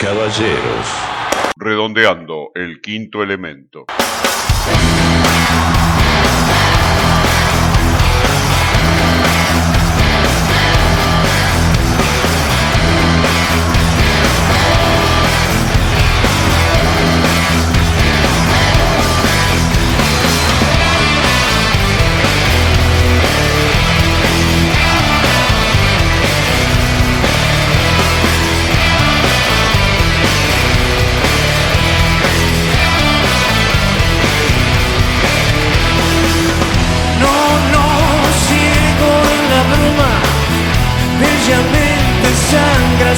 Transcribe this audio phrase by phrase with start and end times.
[0.00, 0.86] Caballeros.
[1.56, 3.86] Redondeando el quinto elemento.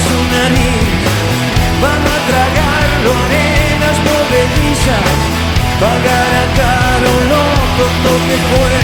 [0.01, 0.73] tsunami
[1.83, 5.09] van a tragar lorenas movedizas,
[5.83, 8.77] pagará caro loco lo que fue.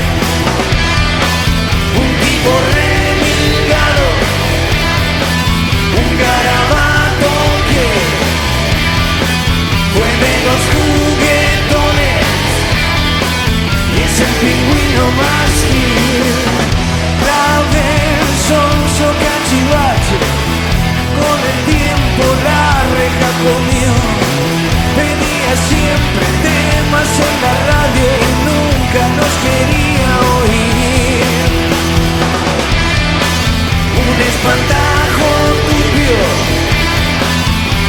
[2.03, 4.07] Un tipo remilgado,
[6.01, 7.33] un garabato
[7.71, 7.87] que
[9.95, 12.27] fue de los juguetones
[13.95, 16.36] y es el pingüino más gil.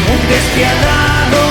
[0.09, 1.46] un despiadado.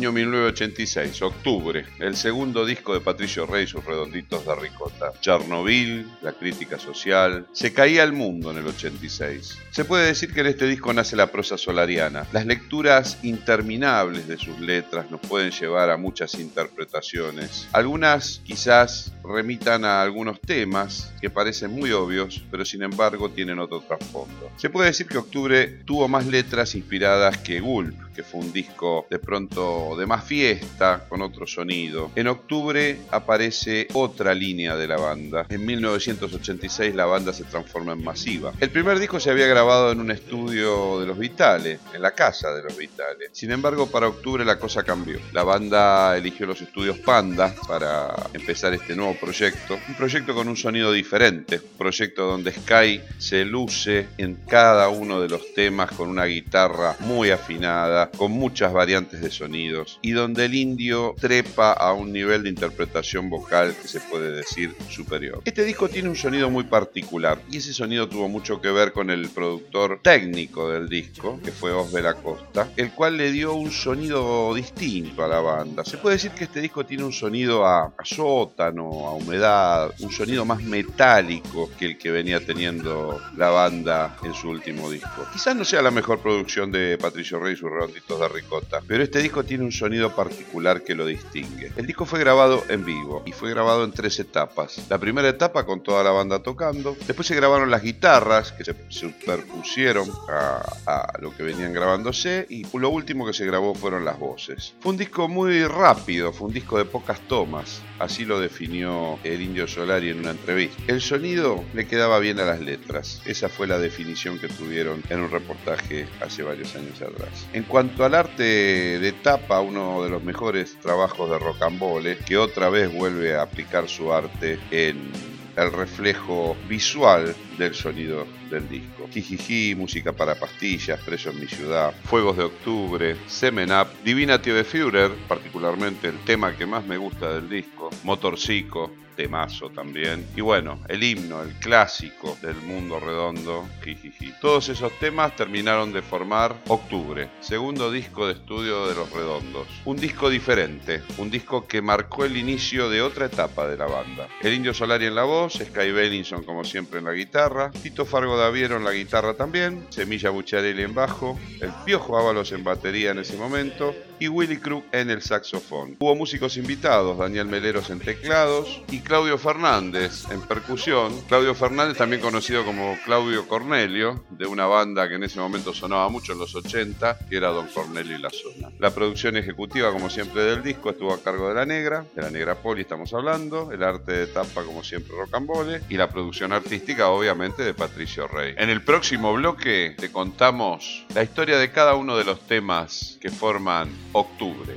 [0.00, 4.99] Año 1986, octubre, el segundo disco de Patricio Rey, sus redonditos de ricota.
[5.20, 7.46] Chernobyl, la crítica social.
[7.52, 9.58] Se caía el mundo en el 86.
[9.70, 12.26] Se puede decir que en este disco nace la prosa solariana.
[12.32, 17.68] Las lecturas interminables de sus letras nos pueden llevar a muchas interpretaciones.
[17.72, 23.80] Algunas quizás remitan a algunos temas que parecen muy obvios, pero sin embargo tienen otro
[23.80, 24.50] trasfondo.
[24.56, 29.06] Se puede decir que Octubre tuvo más letras inspiradas que Gulp, que fue un disco
[29.10, 32.10] de pronto de más fiesta, con otro sonido.
[32.14, 35.46] En octubre aparece otra línea de la banda.
[35.48, 38.52] En 1986 la banda se transforma en masiva.
[38.60, 42.52] El primer disco se había grabado en un estudio de los Vitales, en la casa
[42.54, 43.30] de los Vitales.
[43.32, 45.18] Sin embargo, para octubre la cosa cambió.
[45.32, 49.78] La banda eligió los estudios Panda para empezar este nuevo proyecto.
[49.88, 51.56] Un proyecto con un sonido diferente.
[51.56, 56.96] Un proyecto donde Sky se luce en cada uno de los temas con una guitarra
[57.00, 62.42] muy afinada con muchas variantes de sonidos y donde el indio trepa a un nivel
[62.42, 65.42] de interpretación vocal que se puede decir superior.
[65.44, 69.10] Este disco tiene un sonido muy particular y ese sonido tuvo mucho que ver con
[69.10, 74.54] el productor técnico del disco, que fue Osbel Acosta, el cual le dio un sonido
[74.54, 75.84] distinto a la banda.
[75.84, 80.44] Se puede decir que este disco tiene un sonido a, sótano, a humedad, un sonido
[80.44, 85.26] más metálico que el que venía teniendo la banda en su último disco.
[85.32, 88.80] Quizás no sea la mejor producción de Patricio Rey y su de ricota.
[88.86, 91.72] Pero este disco tiene un sonido particular que lo distingue.
[91.76, 94.79] El disco fue grabado en vivo y fue grabado en tres etapas.
[94.88, 96.96] La primera etapa con toda la banda tocando.
[97.06, 102.46] Después se grabaron las guitarras que se superpusieron a, lo que venían grabándose.
[102.48, 104.74] Y lo último que se grabó fueron las voces.
[104.80, 107.82] Fue un disco muy rápido, fue un disco de pocas tomas.
[107.98, 110.82] Así lo definió el Indio Solari en una entrevista.
[110.86, 113.22] El sonido le quedaba bien a las letras.
[113.26, 117.46] Esa fue la definición que tuvieron en un reportaje hace varios años atrás.
[117.52, 122.70] En cuanto al arte de tapa, uno de los mejores trabajos de Rocambole, que otra
[122.70, 125.12] vez vuelve a aplicar su arte en
[125.56, 129.08] el reflejo visual del sonido del disco.
[129.12, 134.64] Jijiji, música para pastillas, Preso en mi ciudad, Fuegos de Octubre, Semen Up, Divina de
[134.64, 140.26] Führer, particularmente el tema que más me gusta del disco, Motorcico, temazo también.
[140.34, 144.32] Y bueno, el himno, el clásico del mundo redondo, jijiji.
[144.40, 149.68] Todos esos temas terminaron de formar Octubre, segundo disco de estudio de Los Redondos.
[149.84, 154.26] Un disco diferente, un disco que marcó el inicio de otra etapa de la banda.
[154.40, 158.38] El Indio Solari en la voz, Sky Bellinson como siempre en la guitarra, Tito Fargo
[158.38, 163.18] Daviero en la guitarra también, Semilla Bucharelli en bajo, el Piojo Ábalos en batería en
[163.18, 165.96] ese momento y Willy Crook en el saxofón.
[165.98, 171.12] Hubo músicos invitados, Daniel Meleros en teclados y Claudio Fernández en percusión.
[171.26, 176.08] Claudio Fernández, también conocido como Claudio Cornelio, de una banda que en ese momento sonaba
[176.08, 178.70] mucho en los 80, que era Don Cornelio y la Zona.
[178.78, 182.30] La producción ejecutiva, como siempre, del disco estuvo a cargo de La Negra, de La
[182.30, 187.08] Negra Poli estamos hablando, el arte de tapa, como siempre, Rocambole, y la producción artística,
[187.08, 188.54] obviamente, de Patricio Rey.
[188.58, 193.30] En el próximo bloque te contamos la historia de cada uno de los temas que
[193.30, 194.76] forman Octubre.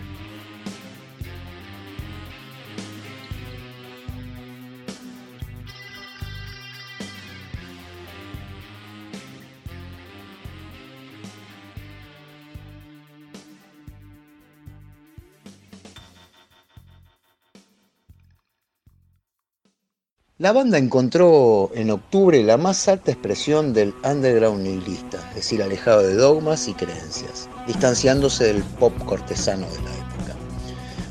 [20.43, 26.01] La banda encontró en octubre la más alta expresión del underground nihilista, es decir, alejado
[26.01, 30.35] de dogmas y creencias, distanciándose del pop cortesano de la época.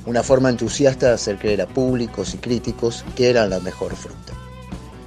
[0.05, 4.35] Una forma entusiasta de hacer creer a públicos y críticos que eran la mejor fruta.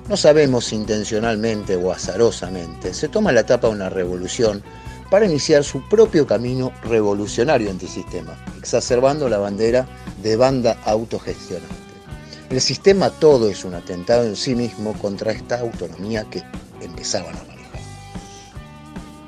[0.09, 4.63] No sabemos si intencionalmente o azarosamente se toma la tapa de una revolución
[5.11, 9.87] para iniciar su propio camino revolucionario antisistema, exacerbando la bandera
[10.23, 11.85] de banda autogestionada.
[12.49, 16.43] El sistema todo es un atentado en sí mismo contra esta autonomía que
[16.79, 17.79] empezaban a manejar.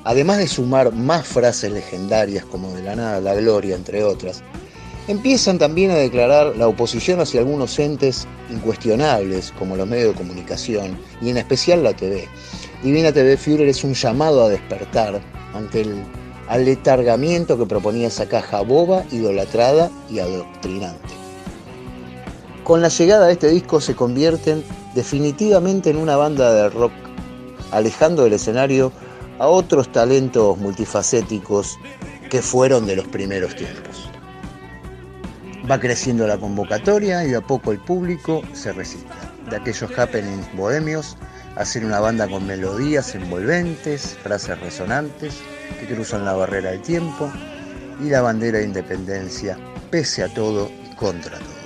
[0.04, 4.42] Además de sumar más frases legendarias como de la nada la gloria, entre otras,
[5.08, 10.96] empiezan también a declarar la oposición hacia algunos entes incuestionables como los medios de comunicación
[11.20, 12.28] y en especial la TV.
[12.84, 15.20] Divina TV Führer es un llamado a despertar
[15.54, 16.04] ante el
[16.46, 21.17] aletargamiento que proponía esa caja boba, idolatrada y adoctrinante.
[22.68, 24.62] Con la llegada de este disco se convierten
[24.94, 26.92] definitivamente en una banda de rock,
[27.70, 28.92] alejando del escenario
[29.38, 31.78] a otros talentos multifacéticos
[32.28, 34.10] que fueron de los primeros tiempos.
[35.70, 39.16] Va creciendo la convocatoria y a poco el público se recicla.
[39.48, 41.16] De aquellos happenings bohemios,
[41.56, 45.36] hacer una banda con melodías envolventes, frases resonantes
[45.80, 47.32] que cruzan la barrera del tiempo,
[47.98, 49.56] y la bandera de independencia,
[49.90, 51.57] pese a todo y contra todo.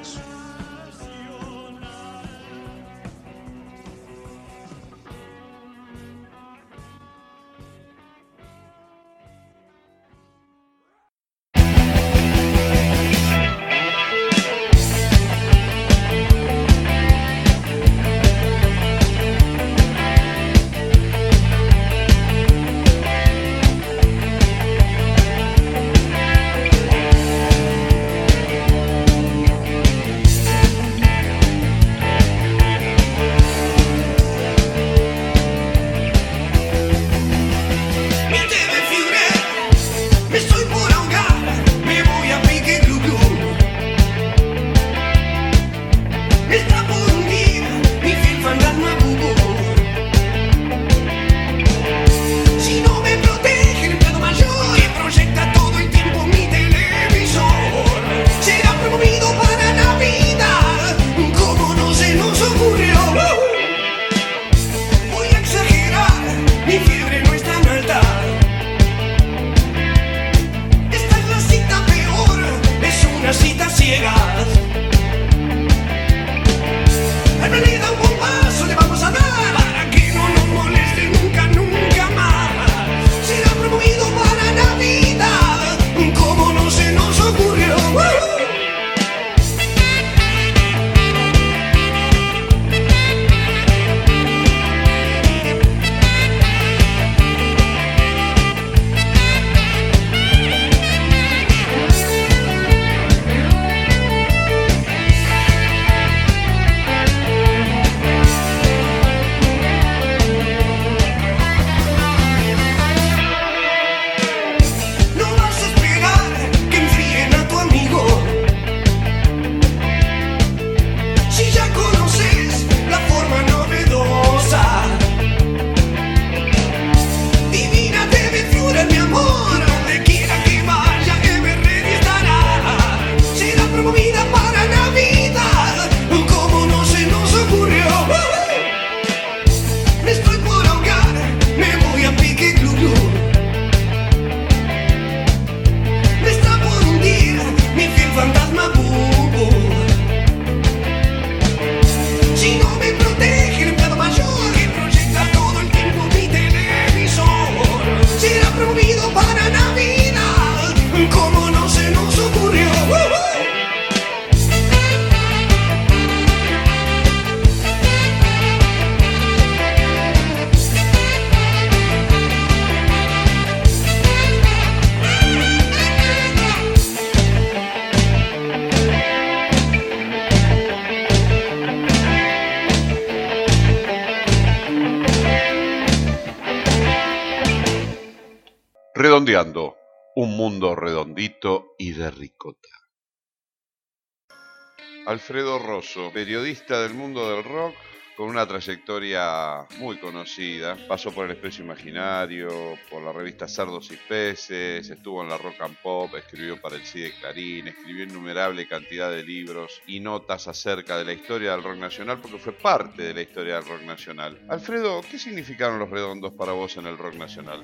[195.12, 197.74] Alfredo Rosso, periodista del mundo del rock,
[198.16, 200.74] con una trayectoria muy conocida.
[200.88, 205.60] Pasó por el Especio Imaginario, por la revista Sardos y Peces, estuvo en la Rock
[205.60, 210.96] and Pop, escribió para el CIDE Clarín, escribió innumerable cantidad de libros y notas acerca
[210.96, 214.40] de la historia del rock nacional, porque fue parte de la historia del rock nacional.
[214.48, 217.62] Alfredo, ¿qué significaron los redondos para vos en el rock nacional?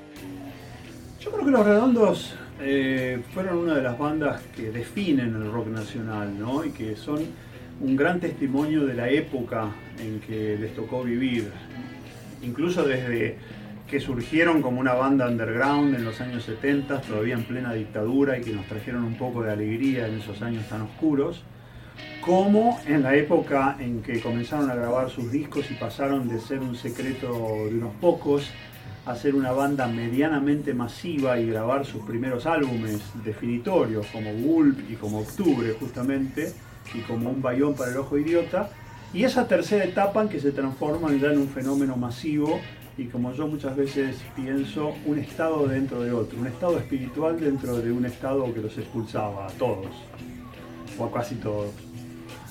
[1.19, 5.69] Yo creo que Los Redondos eh, fueron una de las bandas que definen el rock
[5.69, 6.65] nacional, ¿no?
[6.65, 7.21] Y que son
[7.81, 11.51] un gran testimonio de la época en que les tocó vivir.
[12.43, 13.37] Incluso desde
[13.89, 18.43] que surgieron como una banda underground en los años 70, todavía en plena dictadura y
[18.43, 21.43] que nos trajeron un poco de alegría en esos años tan oscuros,
[22.21, 26.61] como en la época en que comenzaron a grabar sus discos y pasaron de ser
[26.61, 27.33] un secreto
[27.71, 28.51] de unos pocos
[29.09, 35.21] hacer una banda medianamente masiva y grabar sus primeros álbumes definitorios como Gulp y como
[35.21, 36.53] Octubre justamente
[36.95, 38.71] y como un bayón para el ojo idiota
[39.15, 42.61] y esa tercera etapa en que se transforman ya en un fenómeno masivo
[42.99, 47.79] y como yo muchas veces pienso, un estado dentro de otro, un estado espiritual dentro
[47.79, 49.87] de un estado que los expulsaba a todos,
[50.99, 51.71] o a casi todos.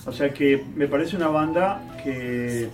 [0.06, 2.70] O sea que me parece una banda que,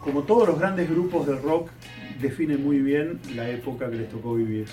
[0.00, 1.70] como todos los grandes grupos del rock,
[2.20, 4.66] define muy bien la época que les tocó vivir.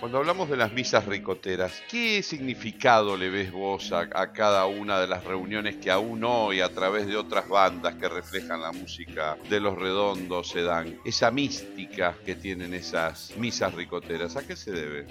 [0.00, 5.08] Cuando hablamos de las misas ricoteras, ¿qué significado le ves vos a, cada una de
[5.08, 9.58] las reuniones que aún hoy a través de otras bandas que reflejan la música de
[9.58, 10.94] los redondos se dan?
[11.04, 15.06] Esa mística que tienen esas misas ricoteras, ¿a qué se debe?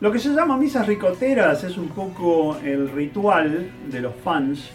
[0.00, 4.70] Lo que se llama misas ricoteras es un poco el ritual de los fans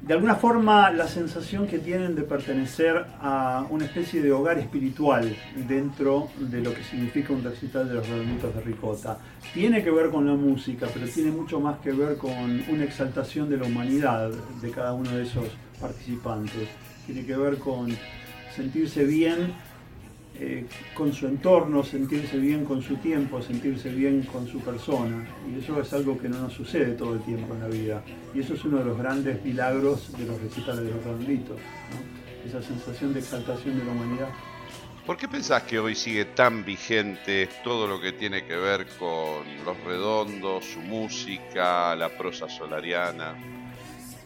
[0.00, 5.36] de alguna forma la sensación que tienen de pertenecer a una especie de hogar espiritual
[5.66, 9.18] dentro de lo que significa un recital de los redonditos de ricota.
[9.52, 12.32] Tiene que ver con la música, pero tiene mucho más que ver con
[12.68, 15.46] una exaltación de la humanidad de cada uno de esos
[15.80, 16.68] participantes.
[17.04, 17.88] Tiene que ver con
[18.54, 19.52] sentirse bien
[20.40, 25.26] eh, con su entorno, sentirse bien con su tiempo, sentirse bien con su persona.
[25.50, 28.04] Y eso es algo que no nos sucede todo el tiempo en la vida.
[28.32, 31.56] Y eso es uno de los grandes milagros de los recitales de los redonditos,
[32.46, 34.28] esa sensación de exaltación de la humanidad.
[35.04, 39.42] ¿Por qué pensás que hoy sigue tan vigente todo lo que tiene que ver con
[39.64, 43.34] los redondos, su música, la prosa solariana?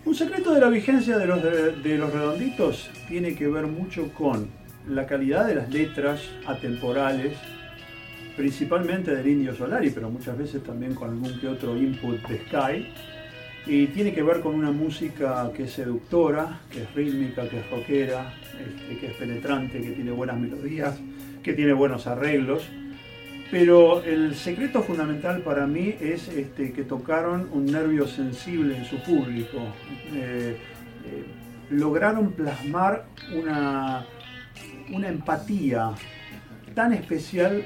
[0.04, 4.50] Un secreto de la vigencia de los, de los redonditos tiene que ver mucho con
[4.88, 7.36] la calidad de las letras atemporales,
[8.36, 12.88] principalmente del Indio Solari, pero muchas veces también con algún que otro input de Sky.
[13.64, 17.70] Y tiene que ver con una música que es seductora, que es rítmica, que es
[17.70, 20.98] rockera, este, que es penetrante, que tiene buenas melodías,
[21.44, 22.64] que tiene buenos arreglos.
[23.52, 29.00] Pero el secreto fundamental para mí es este, que tocaron un nervio sensible en su
[29.02, 29.58] público.
[30.12, 30.56] Eh,
[31.04, 31.24] eh,
[31.70, 34.06] lograron plasmar una,
[34.92, 35.90] una empatía
[36.74, 37.64] tan especial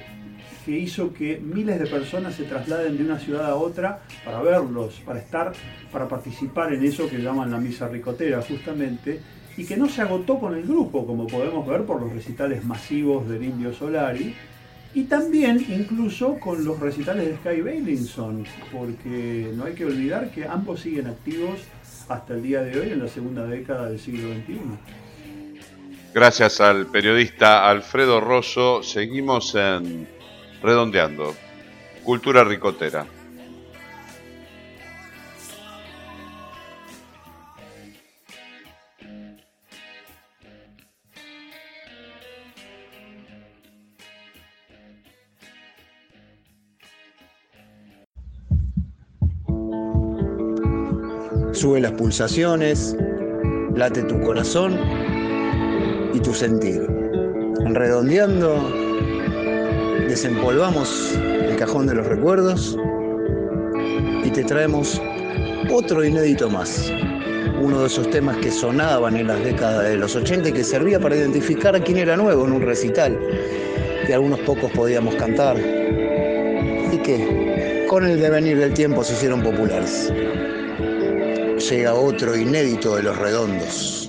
[0.64, 5.00] que hizo que miles de personas se trasladen de una ciudad a otra para verlos,
[5.04, 5.52] para estar,
[5.92, 9.20] para participar en eso que llaman la misa ricotera justamente,
[9.56, 13.28] y que no se agotó con el grupo, como podemos ver por los recitales masivos
[13.28, 14.34] del Indio Solari,
[14.92, 20.46] y también incluso con los recitales de Sky Bailinson, porque no hay que olvidar que
[20.46, 21.60] ambos siguen activos
[22.08, 25.05] hasta el día de hoy en la segunda década del siglo XXI.
[26.14, 30.08] Gracias al periodista Alfredo Rosso, seguimos en
[30.62, 31.34] Redondeando,
[32.04, 33.06] Cultura Ricotera.
[51.52, 52.96] Sube las pulsaciones,
[53.74, 54.78] late tu corazón
[56.16, 56.86] y tu sentir.
[57.74, 58.72] Redondeando,
[60.08, 62.78] desempolvamos el cajón de los recuerdos
[64.24, 65.00] y te traemos
[65.70, 66.90] otro inédito más.
[67.60, 70.98] Uno de esos temas que sonaban en las décadas de los 80 y que servía
[70.98, 73.18] para identificar a quién era nuevo en un recital,
[74.06, 80.10] que algunos pocos podíamos cantar y que con el devenir del tiempo se hicieron populares.
[81.70, 84.05] Llega otro inédito de los redondos.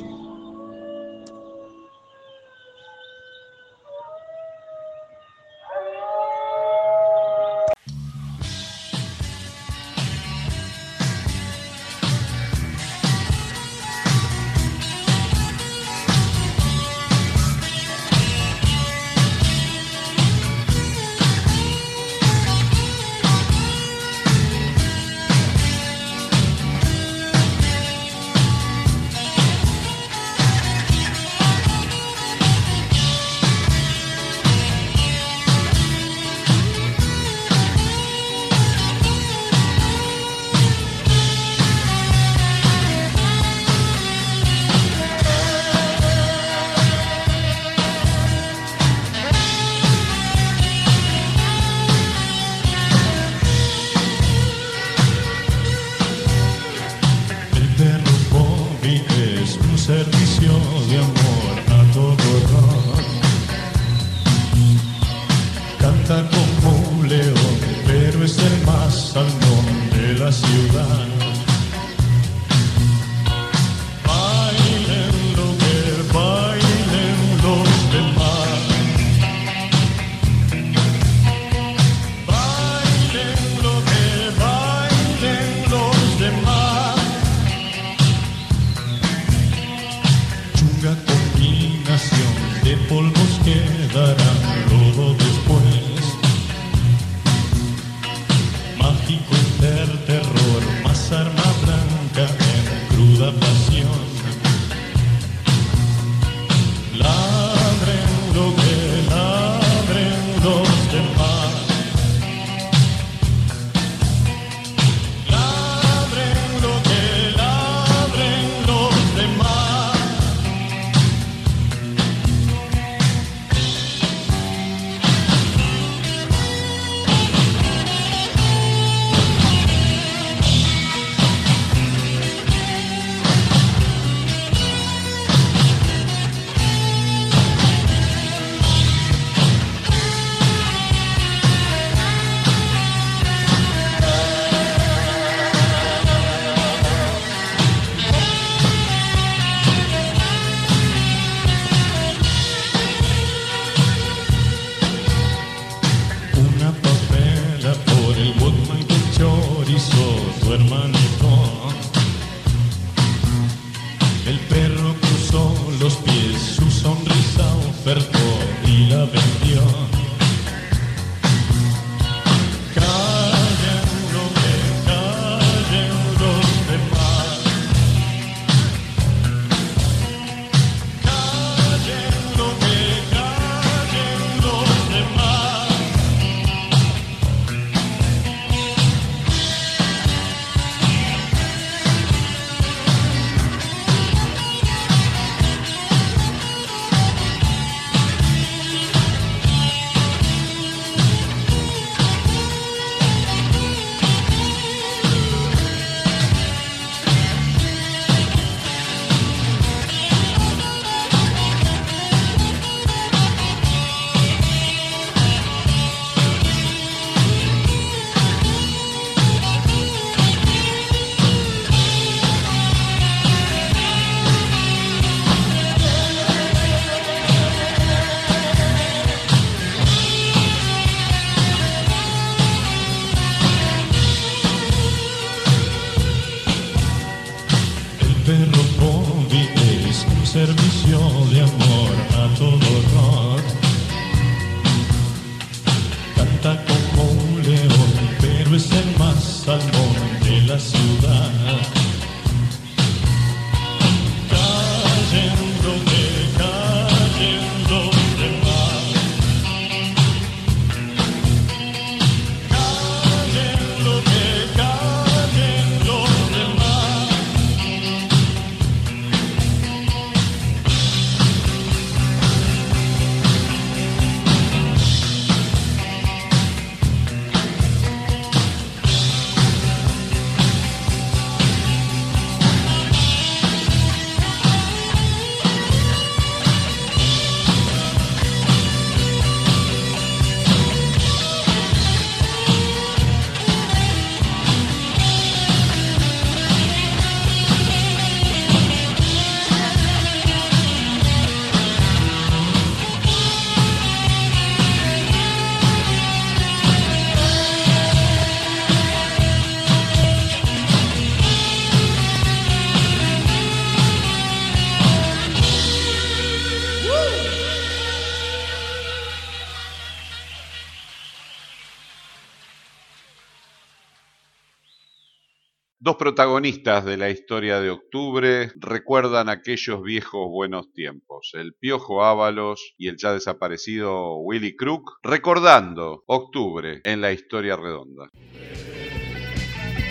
[325.80, 332.74] Dos protagonistas de la historia de octubre recuerdan aquellos viejos buenos tiempos, el Piojo Ábalos
[332.80, 338.10] y el ya desaparecido Willy Crook, recordando octubre en la historia redonda.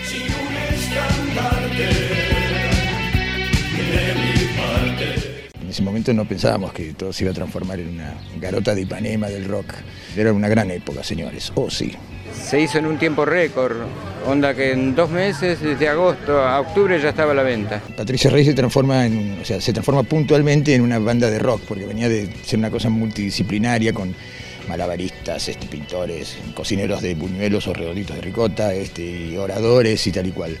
[0.03, 0.57] Sin un.
[5.67, 8.83] En ese momento no pensábamos que todo se iba a transformar en una garota de
[8.83, 9.73] Ipanema del rock.
[10.15, 11.51] Era una gran época, señores.
[11.55, 11.93] Oh, sí.
[12.41, 13.75] Se hizo en un tiempo récord,
[14.25, 17.81] onda que en dos meses, desde agosto a octubre ya estaba a la venta.
[17.95, 21.61] Patricia Rey se transforma en, o sea, se transforma puntualmente en una banda de rock,
[21.67, 24.15] porque venía de ser una cosa multidisciplinaria con
[24.67, 30.31] malabaristas, este, pintores, cocineros de buñuelos o redonditos de ricota, este, oradores y tal y
[30.31, 30.57] cual.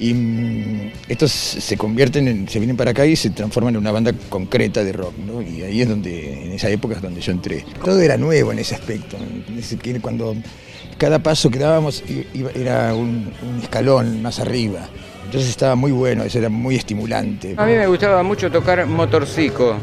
[0.00, 3.92] Y mm, estos se convierten, en, se vienen para acá y se transforman en una
[3.92, 5.42] banda concreta de rock, ¿no?
[5.42, 7.64] Y ahí es donde, en esa época es donde yo entré.
[7.84, 9.16] Todo era nuevo en ese aspecto.
[10.00, 10.34] Cuando
[10.98, 12.02] cada paso que dábamos
[12.54, 14.88] era un, un escalón más arriba.
[15.24, 17.54] Entonces estaba muy bueno, eso era muy estimulante.
[17.56, 19.76] A mí me gustaba mucho tocar motorcico.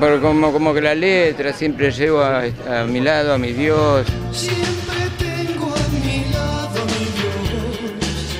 [0.00, 4.06] Pero como, como que la letra siempre llevo a, a mi lado, a mi Dios.
[4.32, 4.64] Siempre
[5.18, 8.38] tengo a mi lado mi Dios,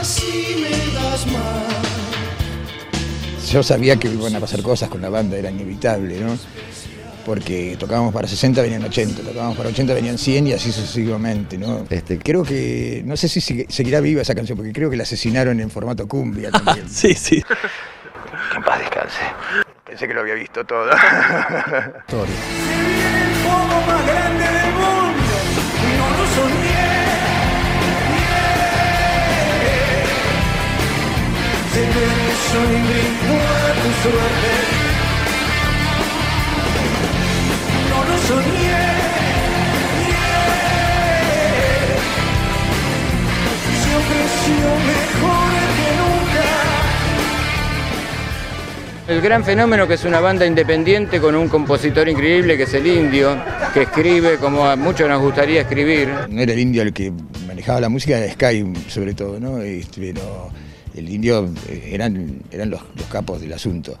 [0.00, 3.50] así me das más.
[3.50, 6.38] Yo sabía que iban a pasar cosas con la banda, era inevitable, ¿no?
[7.24, 11.86] Porque tocábamos para 60, venían 80, tocábamos para 80, venían 100 y así sucesivamente, ¿no?
[11.88, 15.60] Este, creo que, no sé si seguirá viva esa canción, porque creo que la asesinaron
[15.60, 16.88] en formato cumbia también.
[16.92, 17.42] Sí, sí.
[17.42, 19.20] Que en paz descanse.
[19.84, 20.90] Pensé que lo había visto todo.
[20.90, 22.34] Historia.
[22.74, 25.34] El fuego más grande del mundo,
[25.98, 26.82] no lo soñé.
[31.72, 31.82] Se
[33.88, 34.91] y suerte.
[49.08, 52.86] El gran fenómeno que es una banda independiente con un compositor increíble que es el
[52.86, 53.36] indio,
[53.74, 56.08] que escribe como a muchos nos gustaría escribir.
[56.30, 57.12] No era el indio el que
[57.46, 59.60] manejaba la música, era Sky sobre todo, ¿no?
[59.60, 60.50] Este, pero
[60.94, 63.98] el indio eh, eran, eran los, los capos del asunto.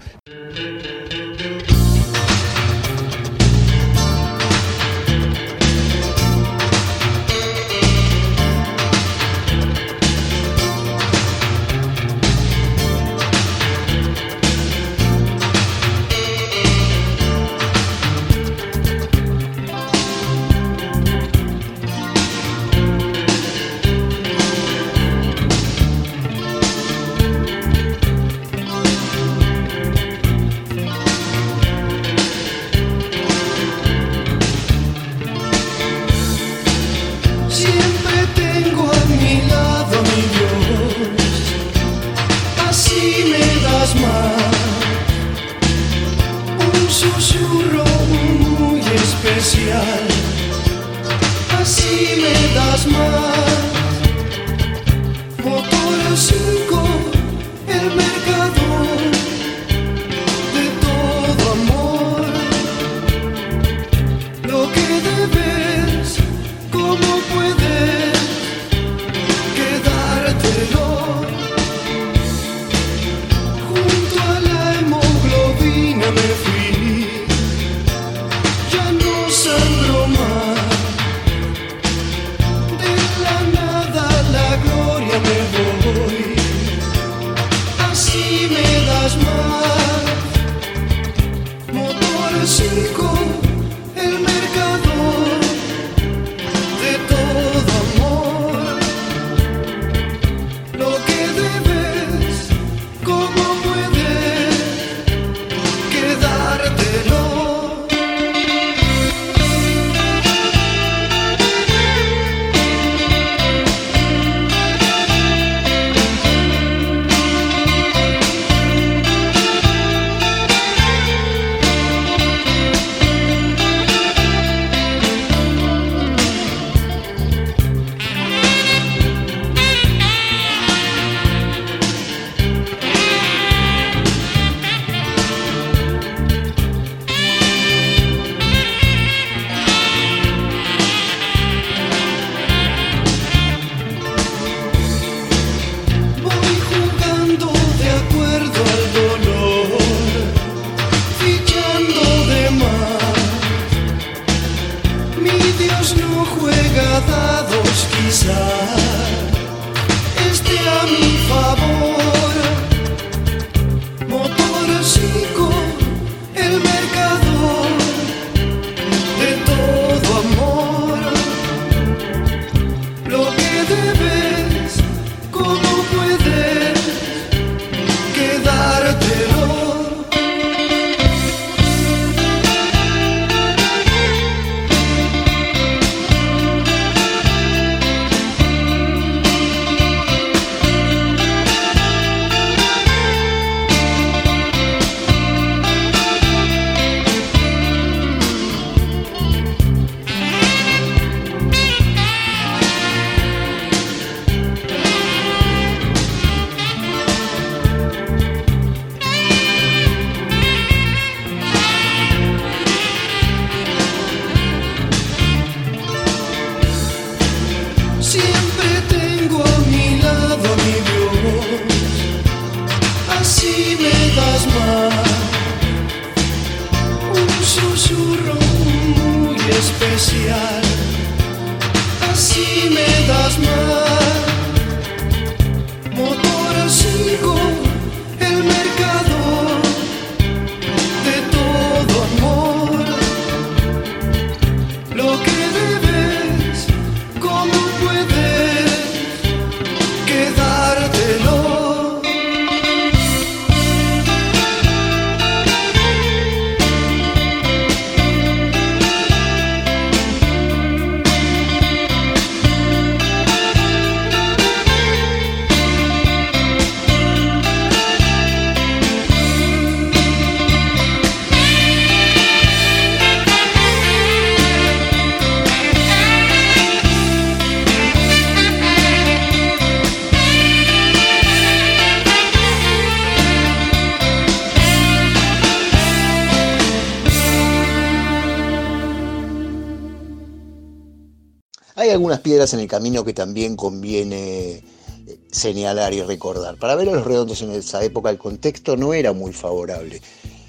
[292.50, 294.62] En el camino que también conviene
[295.06, 296.56] eh, señalar y recordar.
[296.56, 300.00] Para ver a los redondos en esa época el contexto no era muy favorable.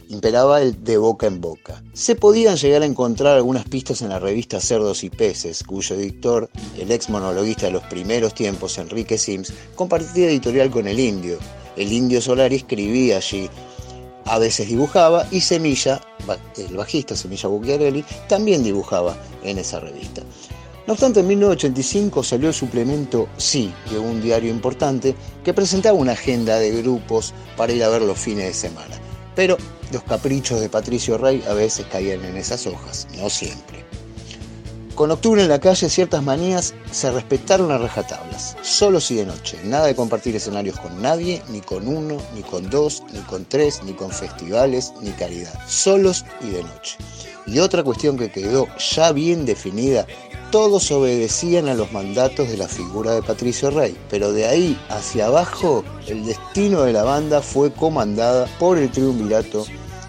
[0.10, 1.82] Imperaba el de boca en boca.
[1.94, 6.50] Se podían llegar a encontrar algunas pistas en la revista Cerdos y Peces, cuyo editor,
[6.78, 11.38] el ex monologuista de los primeros tiempos, Enrique Sims, compartía editorial con el indio.
[11.76, 13.50] El indio Solari escribía allí,
[14.26, 16.02] a veces dibujaba y Semilla,
[16.58, 20.22] el bajista Semilla Bucchiarelli, también dibujaba en esa revista.
[20.86, 26.12] No obstante, en 1985 salió el suplemento Sí, de un diario importante que presentaba una
[26.12, 29.00] agenda de grupos para ir a ver los fines de semana.
[29.34, 29.58] Pero
[29.92, 33.86] los caprichos de Patricio Rey a veces caían en esas hojas, no siempre.
[34.96, 39.58] Con octubre en la calle ciertas manías se respetaron a rajatablas, solos y de noche,
[39.64, 43.82] nada de compartir escenarios con nadie, ni con uno, ni con dos, ni con tres,
[43.84, 46.98] ni con festivales, ni caridad, solos y de noche.
[47.46, 50.06] Y otra cuestión que quedó ya bien definida,
[50.52, 55.26] todos obedecían a los mandatos de la figura de Patricio Rey, pero de ahí hacia
[55.26, 59.66] abajo el destino de la banda fue comandada por el triunvirato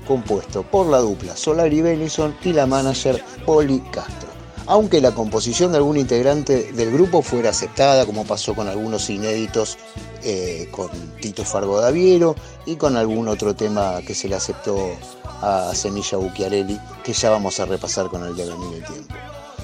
[0.07, 4.34] compuesto por la dupla Solari Benison y la manager Poli Castro.
[4.67, 9.77] Aunque la composición de algún integrante del grupo fuera aceptada, como pasó con algunos inéditos
[10.23, 10.89] eh, con
[11.21, 12.35] Tito Fargo Daviero
[12.65, 14.97] y con algún otro tema que se le aceptó
[15.43, 19.15] a Semilla Bucchiarelli, que ya vamos a repasar con el devenir del tiempo.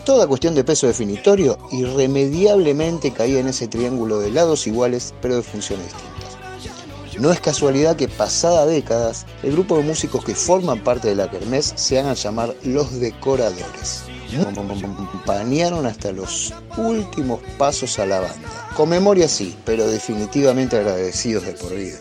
[0.04, 5.42] Toda cuestión de peso definitorio irremediablemente caía en ese triángulo de lados iguales pero de
[5.42, 7.20] funciones distintas.
[7.20, 11.30] No es casualidad que pasada décadas el grupo de músicos que forman parte de la
[11.30, 14.04] Kermés se hagan llamar los decoradores.
[14.38, 18.48] Acompañaron hasta los últimos pasos a la banda.
[18.76, 21.98] Con memoria sí, pero definitivamente agradecidos de por vida.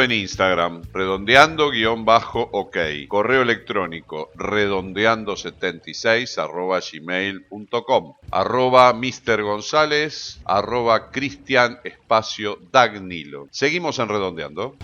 [0.00, 2.76] Redondeando en Instagram, redondeando-ok.
[3.06, 8.14] Correo electrónico, redondeando76 arroba gmail.com.
[8.30, 9.42] Arroba Mr.
[9.42, 13.48] González, arroba Cristian Espacio Dagnilo.
[13.50, 14.74] Seguimos en Redondeando.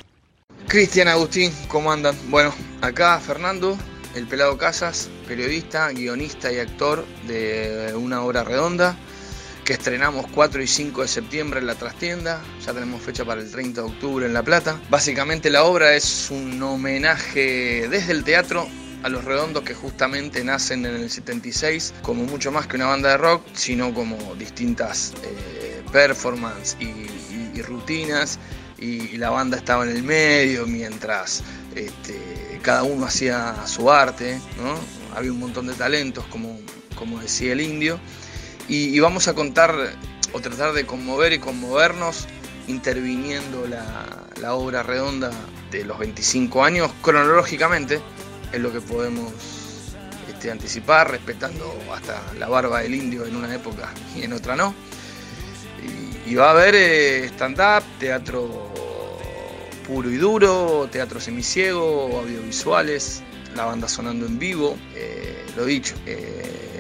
[0.68, 2.14] Cristian Agustín, ¿cómo andan?
[2.28, 2.52] Bueno,
[2.82, 3.78] acá Fernando,
[4.14, 8.94] el pelado Casas, periodista, guionista y actor de una obra redonda
[9.66, 13.50] que estrenamos 4 y 5 de septiembre en la trastienda, ya tenemos fecha para el
[13.50, 14.80] 30 de octubre en La Plata.
[14.88, 18.68] Básicamente la obra es un homenaje desde el teatro
[19.02, 23.10] a los redondos que justamente nacen en el 76 como mucho más que una banda
[23.10, 28.38] de rock, sino como distintas eh, performances y, rutinas
[28.78, 31.42] y, la banda estaba en el medio mientras
[31.74, 34.78] este, cada uno hacía su arte, ¿no?
[35.16, 36.60] había un montón de talentos como,
[36.94, 37.98] como decía el indio
[38.68, 39.74] y, vamos a contar
[40.32, 42.26] o tratar de conmover y conmovernos
[42.66, 45.30] interviniendo la, obra redonda
[45.70, 48.00] de los 25 años cronológicamente,
[48.52, 49.32] es lo que podemos
[50.28, 54.74] este, anticipar, respetando hasta la barba del indio en una época y en otra no.
[56.26, 58.72] Y, va a haber eh, stand-up, teatro
[59.86, 63.22] puro y duro, teatro semiciego, audiovisuales,
[63.54, 65.94] la banda sonando en vivo, eh, lo dicho.
[66.04, 66.75] Eh,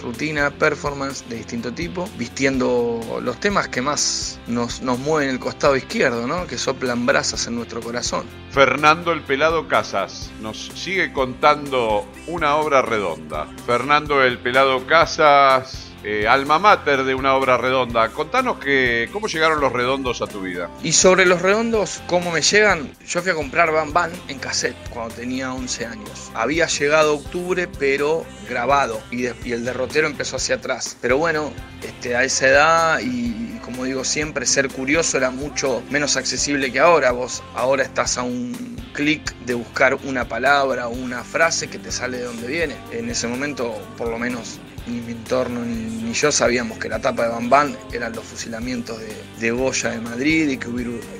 [0.00, 5.76] rutina, performance de distinto tipo, vistiendo los temas que más nos, nos mueven el costado
[5.76, 6.46] izquierdo, ¿no?
[6.46, 8.24] que soplan brasas en nuestro corazón.
[8.50, 13.46] Fernando el Pelado Casas nos sigue contando una obra redonda.
[13.66, 18.08] Fernando el Pelado Casas eh, alma mater de una obra redonda.
[18.10, 20.70] Contanos que, cómo llegaron los redondos a tu vida.
[20.82, 24.76] Y sobre los redondos, cómo me llegan, yo fui a comprar Van Van en cassette
[24.90, 26.30] cuando tenía 11 años.
[26.34, 30.96] Había llegado octubre, pero grabado, y, el derrotero empezó hacia atrás.
[31.00, 36.16] Pero bueno, este, a esa edad y como digo siempre, ser curioso era mucho menos
[36.16, 37.12] accesible que ahora.
[37.12, 41.92] Vos ahora estás a un clic de buscar una palabra o una frase que te
[41.92, 42.76] sale de donde viene.
[42.90, 47.24] En ese momento, por lo menos ni mi entorno ni, yo sabíamos que la tapa
[47.24, 48.98] de Bambán eran los fusilamientos
[49.38, 50.68] de, Goya de Madrid y que,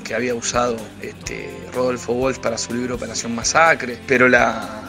[0.04, 3.98] que había usado este, Rodolfo Wolf para su libro Operación Masacre.
[4.06, 4.82] Pero la,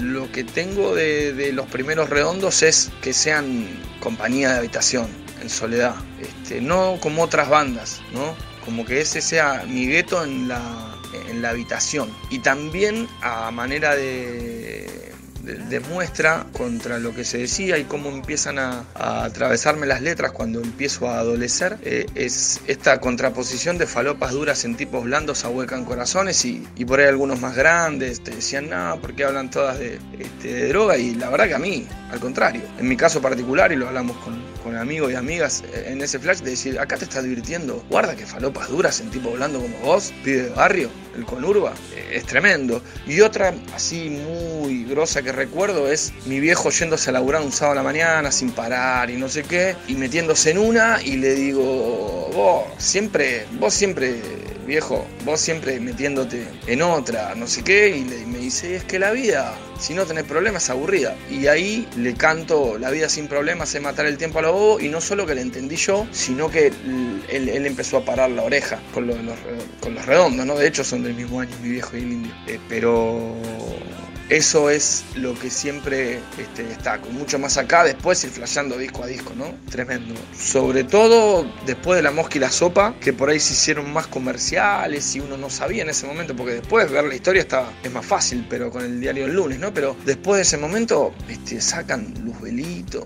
[0.00, 3.66] lo que tengo de, los primeros redondos es que sean
[4.00, 5.08] compañía de habitación,
[5.40, 5.94] en soledad.
[6.20, 8.34] Este, no como otras bandas, ¿no?
[8.64, 10.60] Como que ese sea mi gueto en la,
[11.28, 12.10] en la habitación.
[12.30, 15.13] Y también a manera de
[15.44, 21.08] demuestra contra lo que se decía y cómo empiezan a, atravesarme las letras cuando empiezo
[21.08, 26.66] a adolecer, eh, es esta contraposición de falopas duras en tipos blandos ahuecan corazones y,
[26.76, 30.68] y por ahí algunos más grandes te decían, no, porque hablan todas de, este, de
[30.68, 33.88] droga y la verdad que a mí, al contrario, en mi caso particular, y lo
[33.88, 37.84] hablamos con, con amigos y amigas en ese flash, de decir, acá te estás divirtiendo,
[37.90, 42.12] guarda que falopas duras en tipo blando como vos, pibe de barrio, el conurba, eh,
[42.14, 42.82] es tremendo.
[43.06, 47.72] Y otra así muy grosa que recuerdo es mi viejo yéndose a laburar un sábado
[47.72, 51.34] a la mañana sin parar y no sé qué, y metiéndose en una y le
[51.34, 54.20] digo, vos siempre, vos siempre,
[54.64, 59.10] viejo, vos siempre metiéndote en otra, no sé qué, y, me dice, es que la
[59.12, 61.16] vida, si no tenés problemas, es aburrida.
[61.30, 64.80] Y ahí le canto La vida sin problemas es matar el tiempo a lo bobo,
[64.80, 66.72] y no solo que le entendí yo, sino que
[67.28, 69.16] él, empezó a parar la oreja con los,
[69.80, 70.56] con los redondos, ¿no?
[70.56, 72.32] De hecho son del mismo año, mi viejo y el indio.
[72.46, 73.34] Eh, pero
[74.28, 77.10] eso es lo que siempre este, destaco.
[77.10, 79.54] Mucho más acá, después ir flasheando disco a disco, ¿no?
[79.70, 80.14] Tremendo.
[80.36, 84.06] Sobre todo después de la mosca y la sopa, que por ahí se hicieron más
[84.06, 87.46] comerciales y uno no sabía en ese momento, porque después ver la historia
[87.82, 89.72] es más fácil, pero con el diario el lunes, ¿no?
[89.74, 93.02] Pero después de ese momento, este, sacan Luzbelito,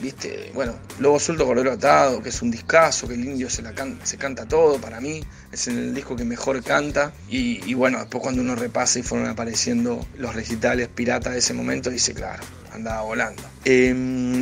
[0.00, 3.72] viste, bueno, Lobo Suelto Cordero Atado, que es un discazo, que el indio se, la
[4.02, 5.22] se canta todo para mí,
[5.52, 7.12] es el disco que mejor canta.
[7.28, 11.90] Y, bueno, después cuando uno repasa y fueron apareciendo los recitales piratas de ese momento,
[11.90, 12.42] dice, claro,
[12.72, 13.42] andaba volando.
[13.64, 13.90] Eh,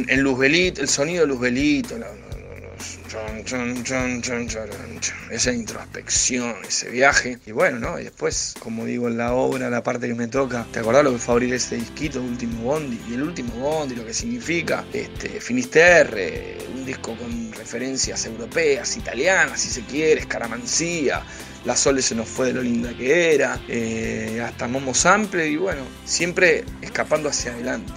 [0.08, 1.98] el Luzbelito, el sonido de Luzbelito,
[5.30, 7.38] esa introspección, ese viaje.
[7.46, 7.98] Y bueno, ¿no?
[7.98, 11.12] Y después, como digo en la obra, la parte que me toca, ¿te acordás lo
[11.12, 13.00] que fue abrir ese disquito, Último Bondi?
[13.08, 19.60] Y el Último Bondi, lo que significa, este, Finisterre, un disco con referencias europeas, italianas,
[19.60, 21.22] si se quiere, Escaramancía,
[21.64, 25.56] la Sole se nos fue de lo linda que era, eh, hasta Momo Sample, y
[25.56, 27.92] bueno, siempre escapando hacia adelante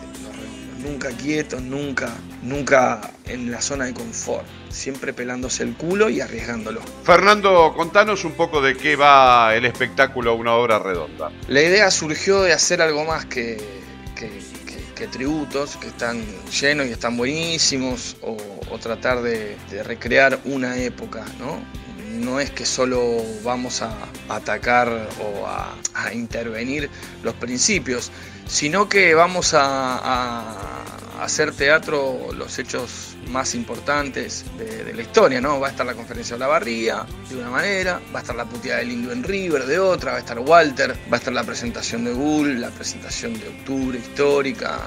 [0.80, 2.10] nunca quietos, nunca,
[2.42, 6.82] nunca en la zona de confort, siempre pelándose el culo y arriesgándolo.
[7.04, 11.32] Fernando, contanos un poco de qué va el espectáculo Una Obra Redonda.
[11.48, 13.58] La idea surgió de hacer algo más que,
[14.16, 18.38] que, tributos, que están llenos y están buenísimos, o,
[18.80, 21.60] tratar de, recrear una época, ¿no?
[22.20, 23.94] no es que solo vamos a
[24.28, 24.90] atacar
[25.22, 26.90] o a, a intervenir
[27.24, 28.12] los principios,
[28.46, 35.60] sino que vamos a, a hacer teatro los hechos más importantes de, la historia, ¿no?
[35.60, 38.46] Va a estar la conferencia de la barría de una manera, va a estar la
[38.46, 41.44] puteada del indio en River de otra, va a estar Walter, va a estar la
[41.44, 44.80] presentación de Bull, la presentación de Octubre histórica,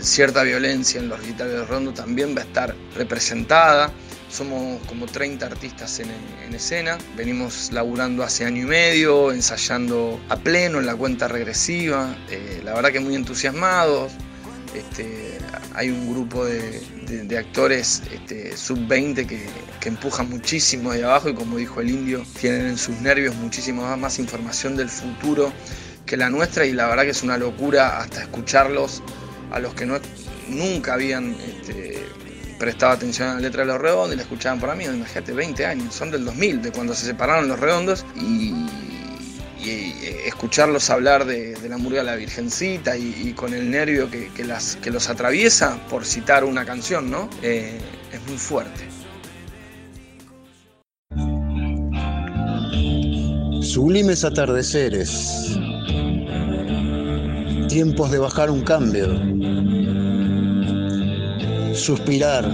[0.00, 3.90] cierta violencia en los recitales de Rondo también va a estar representada.
[4.30, 6.10] Somos como 30 artistas en,
[6.44, 12.16] en, escena, venimos laburando hace año y medio, ensayando a pleno en la cuenta regresiva,
[12.30, 14.12] eh, la verdad que muy entusiasmados.
[14.74, 15.38] Este,
[15.74, 16.82] hay un grupo de,
[17.38, 19.46] actores este, sub-20 que,
[19.80, 23.82] que empujan muchísimo de abajo y como dijo el indio, tienen en sus nervios muchísimo
[23.82, 25.52] más, más información del futuro
[26.06, 29.02] que la nuestra y la verdad que es una locura hasta escucharlos
[29.52, 29.98] a los que no,
[30.48, 32.04] nunca habían este,
[32.58, 35.66] prestado atención a la letra de los redondos y la escuchaban por mí, imagínate, 20
[35.66, 38.54] años, son del 2000, de cuando se separaron los redondos y,
[39.64, 39.94] y
[40.26, 44.76] escucharlos hablar de, de, la murga la Virgencita y, con el nervio que, que, las,
[44.76, 47.28] que, los atraviesa, por citar una canción, ¿no?
[47.42, 47.78] Eh,
[48.12, 48.84] es muy fuerte.
[53.62, 55.56] Sublimes atardeceres,
[57.68, 59.08] tiempos de bajar un cambio,
[61.74, 62.44] suspirar,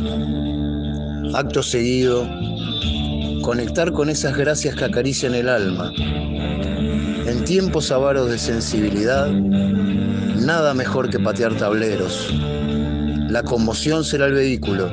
[1.34, 2.26] acto seguido,
[3.42, 5.92] conectar con esas gracias que acarician el alma.
[7.50, 12.32] Tiempos avaros de sensibilidad, nada mejor que patear tableros.
[13.28, 14.88] La conmoción será el vehículo,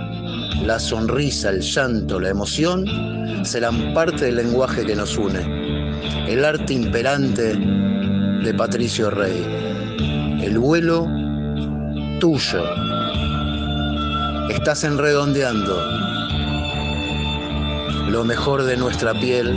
[0.65, 6.01] la sonrisa, el llanto, la emoción serán parte del lenguaje que nos une.
[6.27, 10.39] El arte imperante de Patricio Rey.
[10.41, 11.07] El vuelo
[12.19, 12.63] tuyo.
[14.49, 15.79] Estás enredondeando.
[18.09, 19.55] Lo mejor de nuestra piel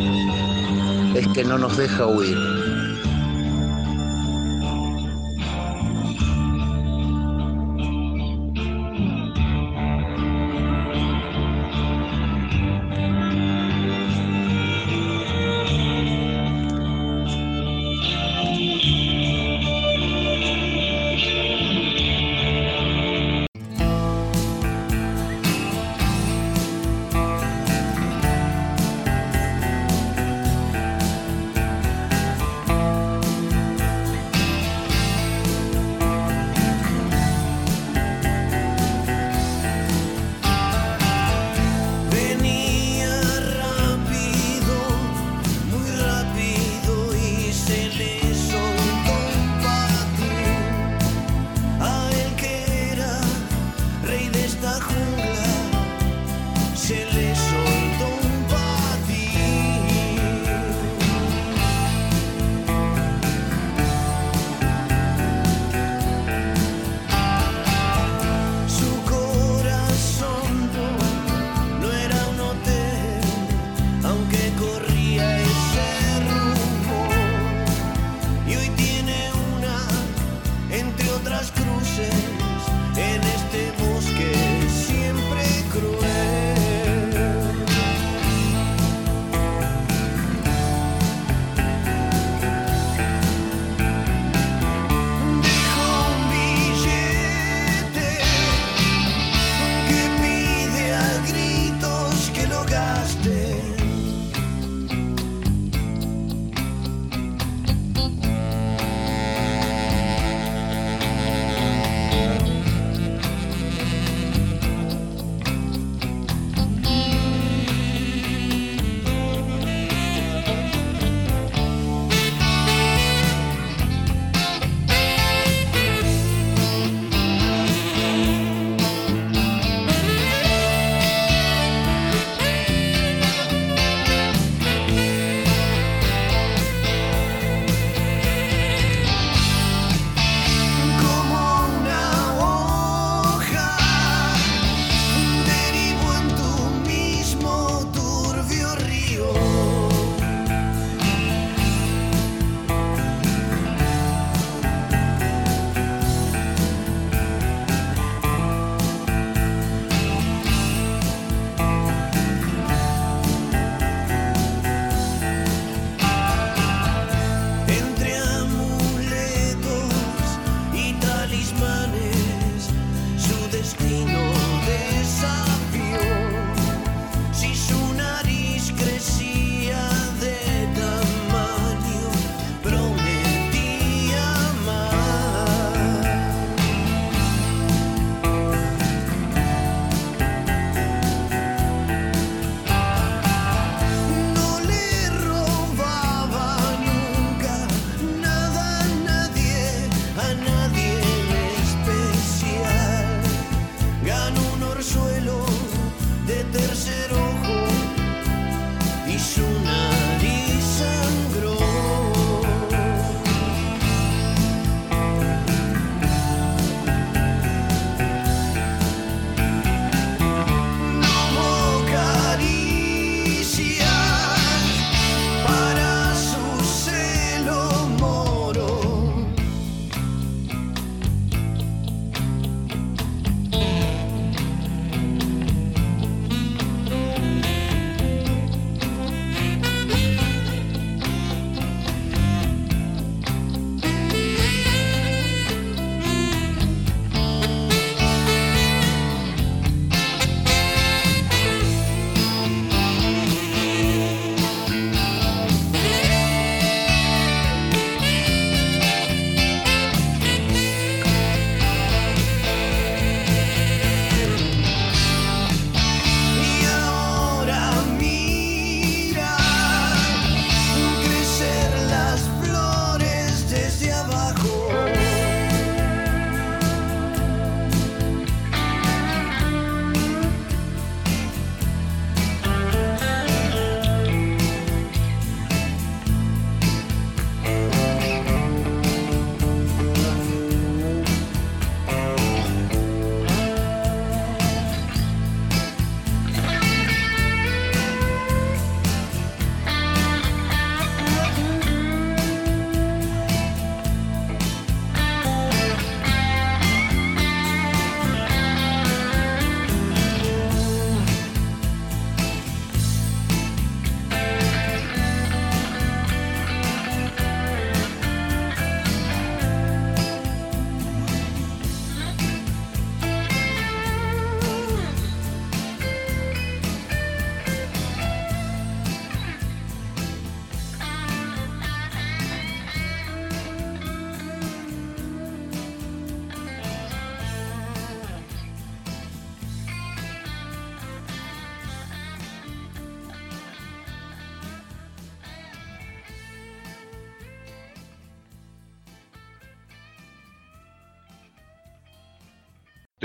[1.14, 2.59] es que no nos deja huir.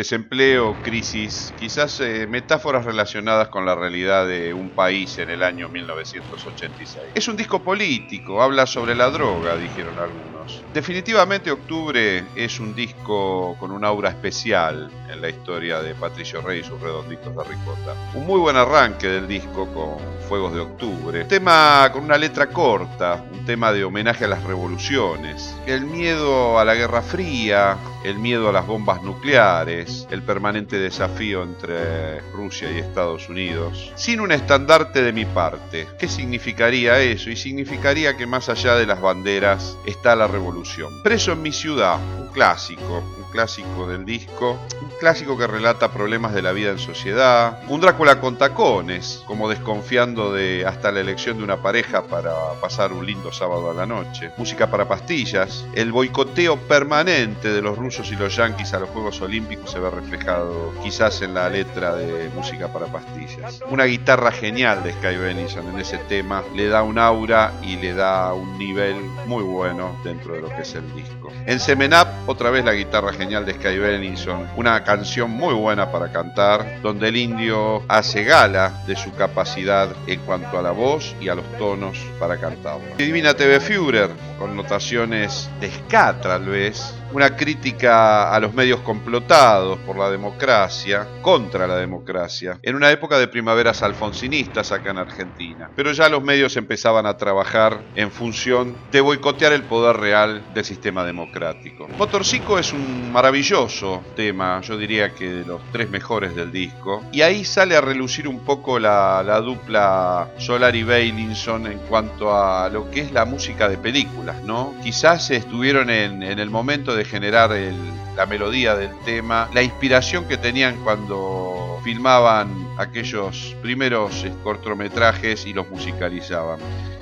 [0.06, 5.68] Desempleo, crisis, quizás eh, metáforas relacionadas con la realidad de un país en el año
[5.68, 7.12] 1986.
[7.16, 10.35] Es un disco político, habla sobre la droga, dijeron algunos.
[10.74, 16.60] Definitivamente Octubre es un disco con un aura especial en la historia de Patricio Rey
[16.60, 17.96] y sus redonditos de ricota.
[18.14, 21.26] Un muy buen arranque del disco con Fuegos de Octubre.
[21.26, 25.56] Tema con una letra corta, un tema de homenaje a las revoluciones.
[25.66, 31.44] El miedo a la Guerra Fría, el miedo a las bombas nucleares, el permanente desafío
[31.44, 35.88] entre Rusia y Estados Unidos, sin un estandarte de mi parte.
[35.98, 37.30] ¿Qué significaría eso?
[37.30, 41.02] Y significaría que más allá de las banderas está la revolución.
[41.02, 46.42] Preso en mi ciudad, un clásico, clásico del disco, un clásico que relata problemas de
[46.42, 51.44] la vida en sociedad, un Drácula con tacones, como desconfiando de hasta la elección de
[51.44, 56.58] una pareja para pasar un lindo sábado a la noche, música para pastillas, el boicoteo
[56.58, 61.22] permanente de los rusos y los yanquis a los Juegos Olímpicos se ve reflejado quizás
[61.22, 63.60] en la letra de música para pastillas.
[63.70, 67.94] Una guitarra genial de Sky Benison en ese tema le da un aura y le
[67.94, 68.96] da un nivel
[69.28, 71.32] muy bueno dentro de lo que es el disco.
[71.46, 76.12] En Semenap, otra vez la guitarra genial de Sky Benison, una canción muy buena para
[76.12, 81.28] cantar, donde el indio hace gala de su capacidad en cuanto a la voz y
[81.30, 82.86] a los tonos para cantarlo.
[82.98, 89.80] Divina TV Führer, con notaciones de ska tal vez, una crítica a los medios complotados
[89.80, 95.70] por la democracia, contra la democracia, en una época de primaveras alfonsinistas acá en Argentina.
[95.78, 100.66] Pero ya los medios empezaban a trabajar en función de boicotear el poder real del
[100.66, 101.88] sistema democrático.
[101.98, 107.22] Motorcico es un maravilloso tema, yo diría que de los tres mejores del disco, y
[107.22, 112.68] ahí sale a relucir un poco la, la dupla Solar y Bailinson en cuanto a
[112.68, 114.74] lo que es la música de películas, ¿no?
[114.84, 117.76] Quizás estuvieron en, en el momento de generar el,
[118.16, 125.54] la melodía del tema, la inspiración que tenían cuando filmaban aquellos primeros eh, cortometrajes y
[125.54, 126.60] los musicalizaban.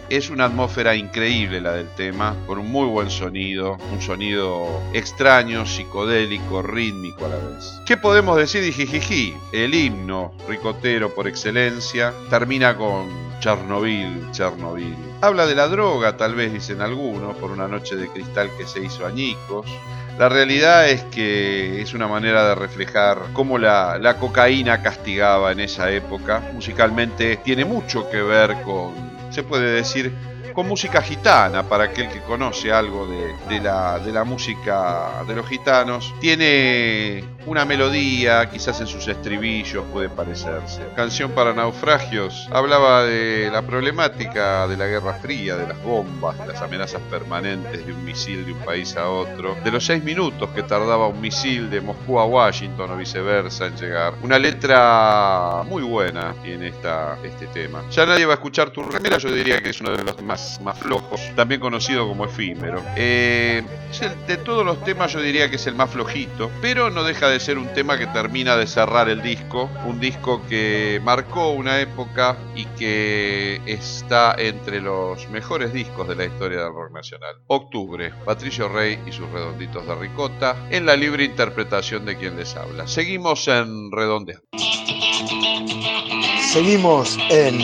[0.10, 5.66] Es una atmósfera increíble la del tema, con un muy buen sonido, un sonido extraño,
[5.66, 7.80] psicodélico, rítmico a la vez.
[7.86, 9.34] ¿Qué podemos decir de Jijiji?
[9.54, 14.96] El himno ricotero por excelencia termina con Chernobyl, Chernobyl.
[15.20, 18.80] Habla de la droga, tal vez dicen algunos, por una noche de cristal que se
[18.80, 19.66] hizo añicos.
[20.18, 25.60] La realidad es que es una manera de reflejar cómo la, la, cocaína castigaba en
[25.60, 26.42] esa época.
[26.54, 28.94] Musicalmente tiene mucho que ver con,
[29.30, 30.14] se puede decir,
[30.54, 35.36] con música gitana, para aquel que conoce algo de, de, la, de la música de
[35.36, 36.14] los gitanos.
[36.22, 40.82] Tiene una melodía, quizás en sus estribillos puede parecerse.
[40.96, 46.48] Canción para naufragios hablaba de la problemática de la Guerra Fría, de las bombas, de
[46.48, 50.50] las amenazas permanentes de un misil de un país a otro, de los seis minutos
[50.52, 54.14] que tardaba un misil de Moscú a Washington o viceversa en llegar.
[54.22, 57.84] Una letra muy buena tiene esta, este tema.
[57.92, 60.60] Ya nadie va a escuchar tu remera, yo diría que es uno de los más,
[60.62, 62.82] más flojos, también conocido como efímero.
[62.96, 63.64] Eh,
[64.28, 67.33] de todos los temas yo diría que es el más flojito, pero no deja de
[67.40, 72.38] ser un tema que termina de cerrar el disco, un disco que marcó una época
[72.56, 77.36] y que está entre los mejores discos de la historia del rock nacional.
[77.48, 82.56] Octubre, Patricio Rey y sus redonditos de ricota, en la libre interpretación de quien les
[82.56, 82.88] habla.
[82.88, 84.44] Seguimos en Redondeando.
[86.52, 87.60] Seguimos en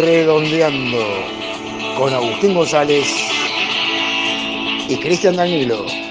[0.00, 1.04] Redondeando
[1.96, 3.06] con Agustín González
[4.88, 6.05] y Cristian Danilo.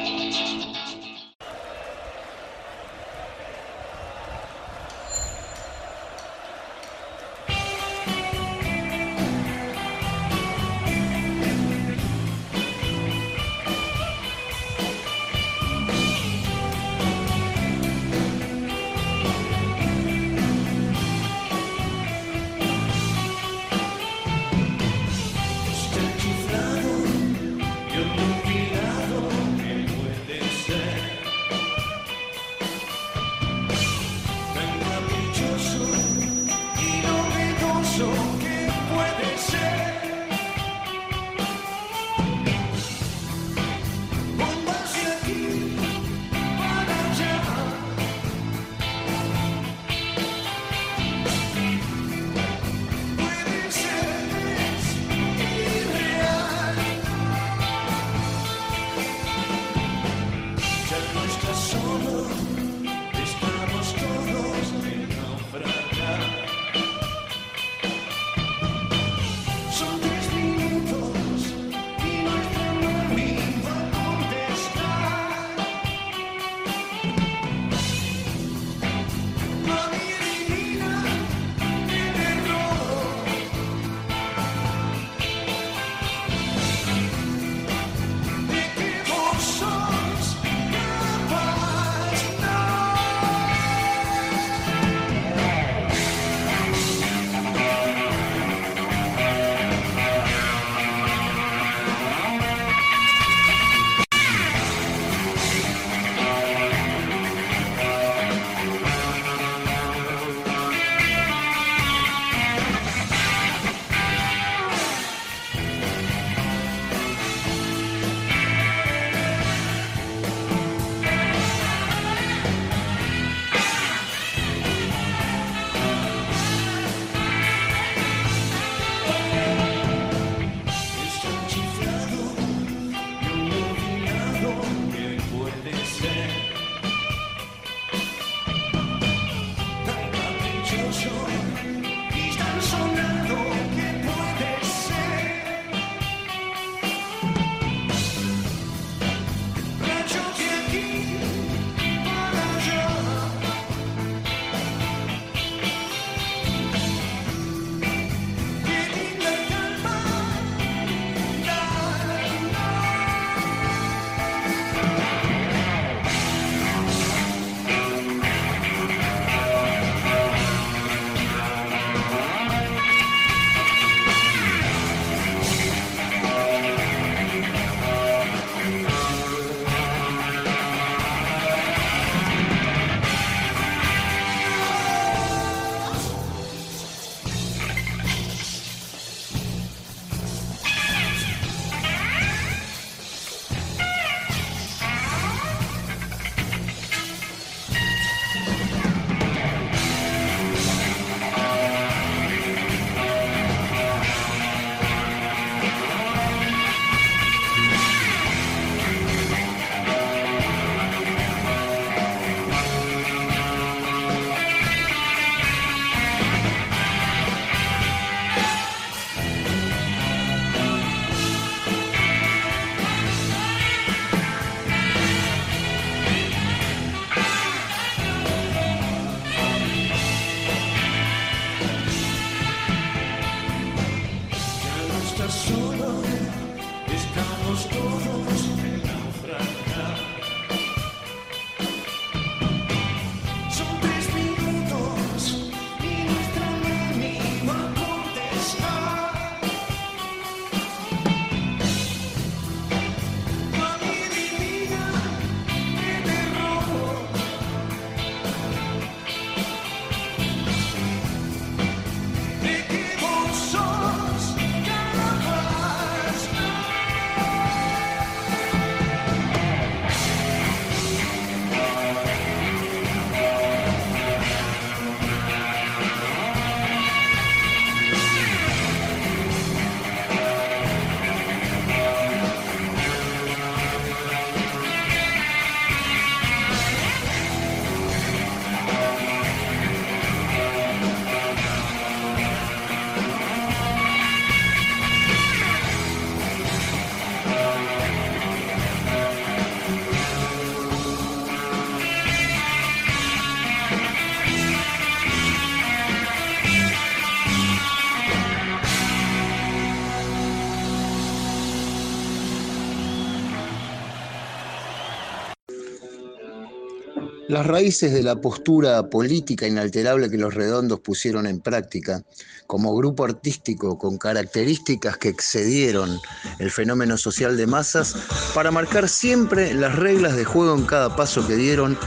[317.36, 322.01] Las raíces de la postura política inalterable que los redondos pusieron en práctica
[322.47, 325.99] como grupo artístico con características que excedieron
[326.39, 327.93] el fenómeno social de masas
[328.33, 331.77] para marcar siempre las reglas de juego en cada paso que dieron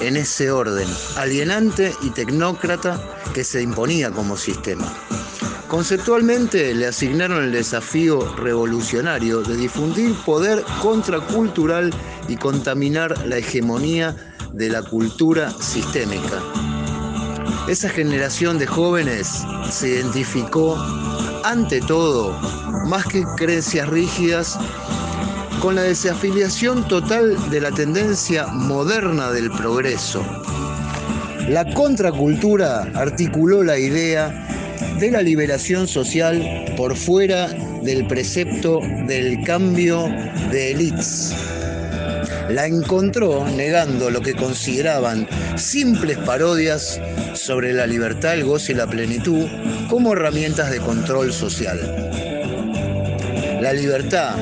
[0.00, 3.02] en ese orden alienante y tecnócrata
[3.32, 4.94] que se imponía como sistema.
[5.68, 11.94] Conceptualmente le asignaron el desafío revolucionario de difundir poder contracultural
[12.28, 16.42] y contaminar la hegemonía de la cultura sistémica.
[17.68, 20.76] Esa generación de jóvenes se identificó,
[21.44, 22.32] ante todo,
[22.86, 24.58] más que creencias rígidas,
[25.60, 30.22] con la desafiliación total de la tendencia moderna del progreso.
[31.48, 34.46] La contracultura articuló la idea
[34.98, 37.48] de la liberación social por fuera
[37.82, 40.08] del precepto del cambio
[40.50, 41.34] de élites
[42.48, 45.26] la encontró negando lo que consideraban
[45.56, 47.00] simples parodias
[47.34, 49.46] sobre la libertad, el goce y la plenitud
[49.88, 51.78] como herramientas de control social.
[53.60, 54.34] La libertad,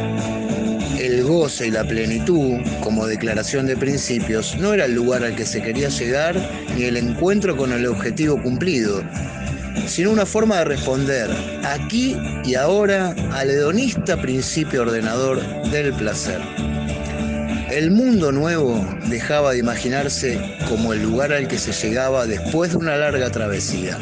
[0.98, 5.46] el goce y la plenitud como declaración de principios no era el lugar al que
[5.46, 6.36] se quería llegar
[6.76, 9.02] ni el encuentro con el objetivo cumplido,
[9.86, 11.30] sino una forma de responder
[11.64, 15.40] aquí y ahora al hedonista principio ordenador
[15.70, 16.40] del placer.
[17.76, 22.78] El mundo nuevo dejaba de imaginarse como el lugar al que se llegaba después de
[22.78, 23.98] una larga travesía.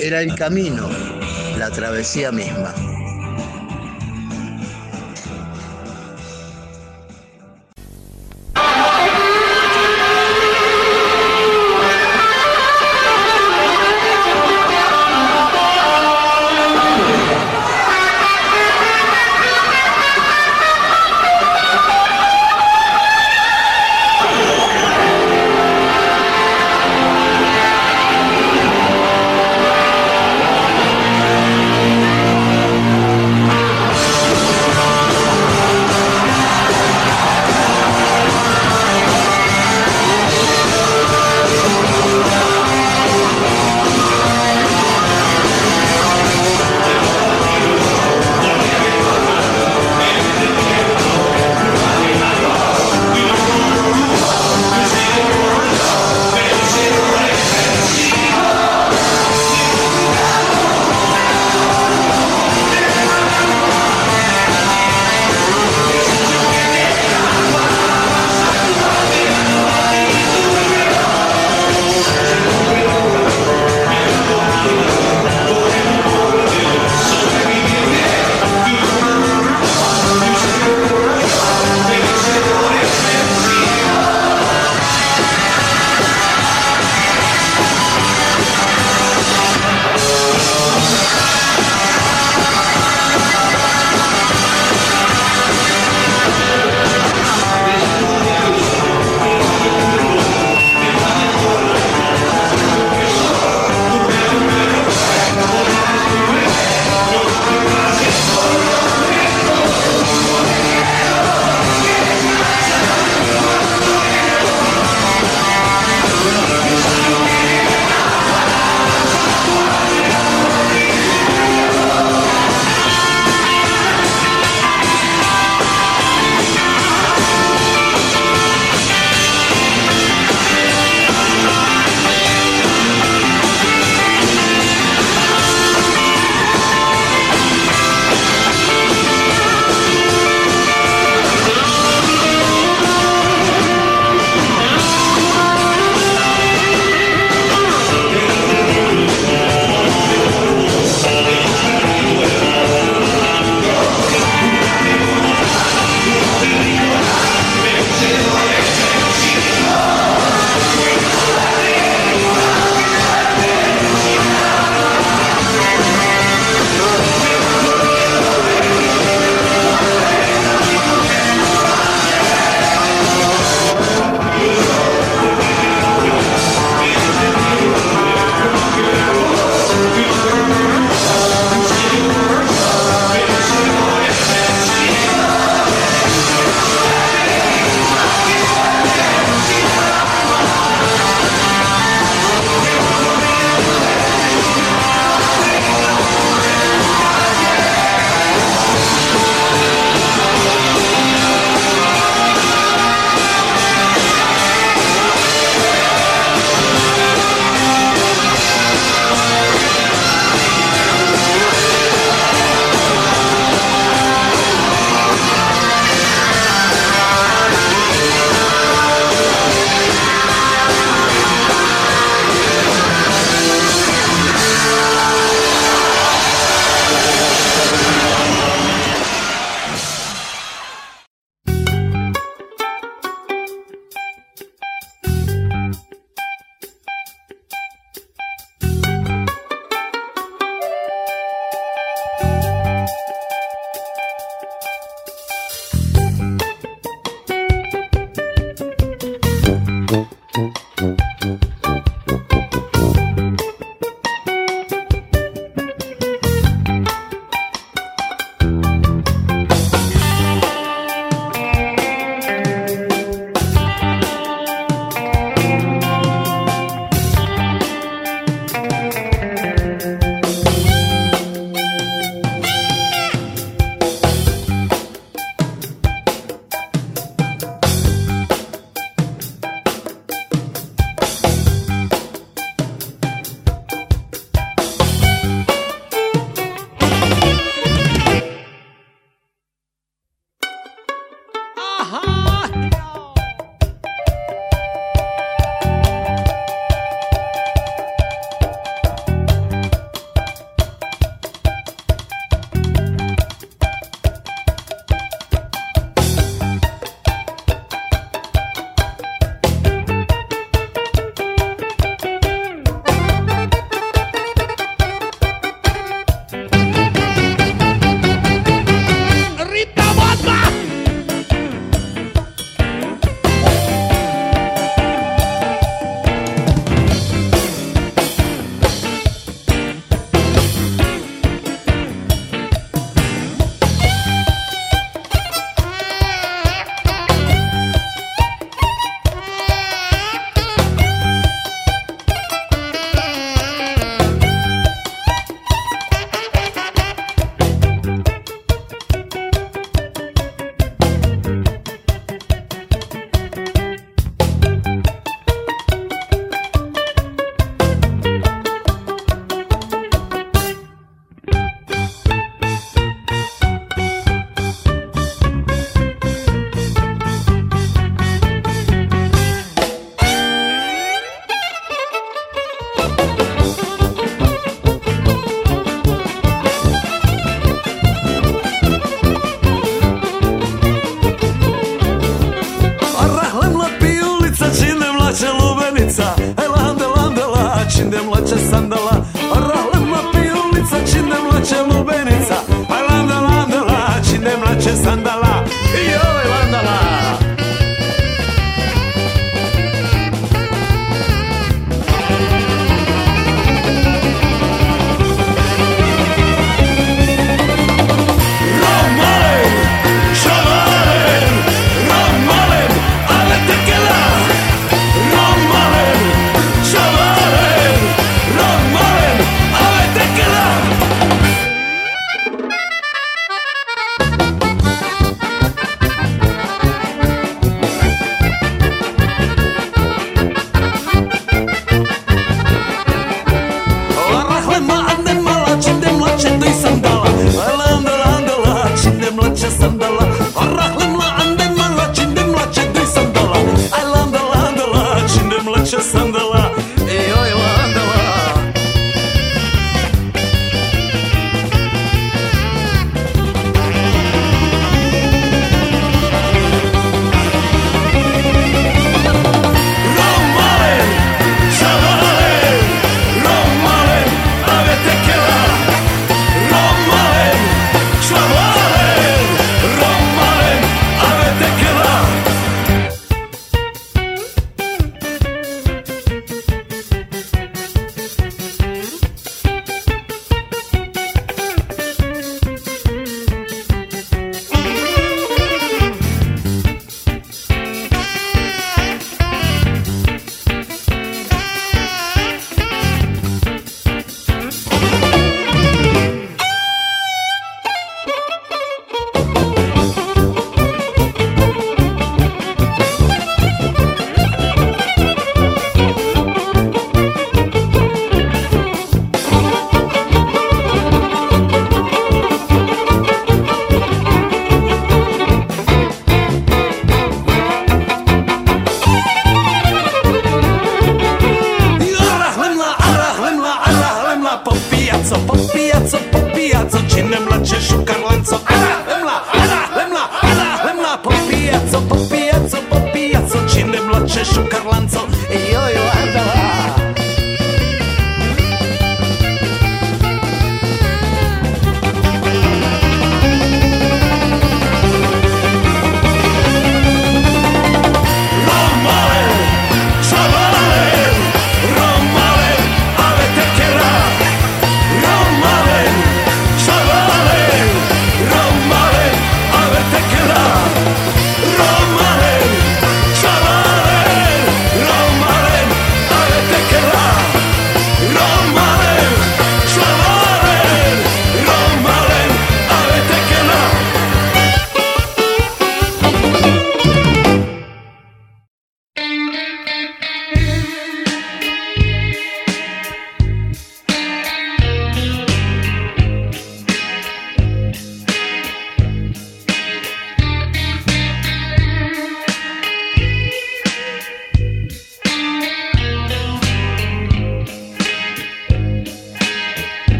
[0.00, 0.90] Era el camino,
[1.56, 2.74] la travesía misma.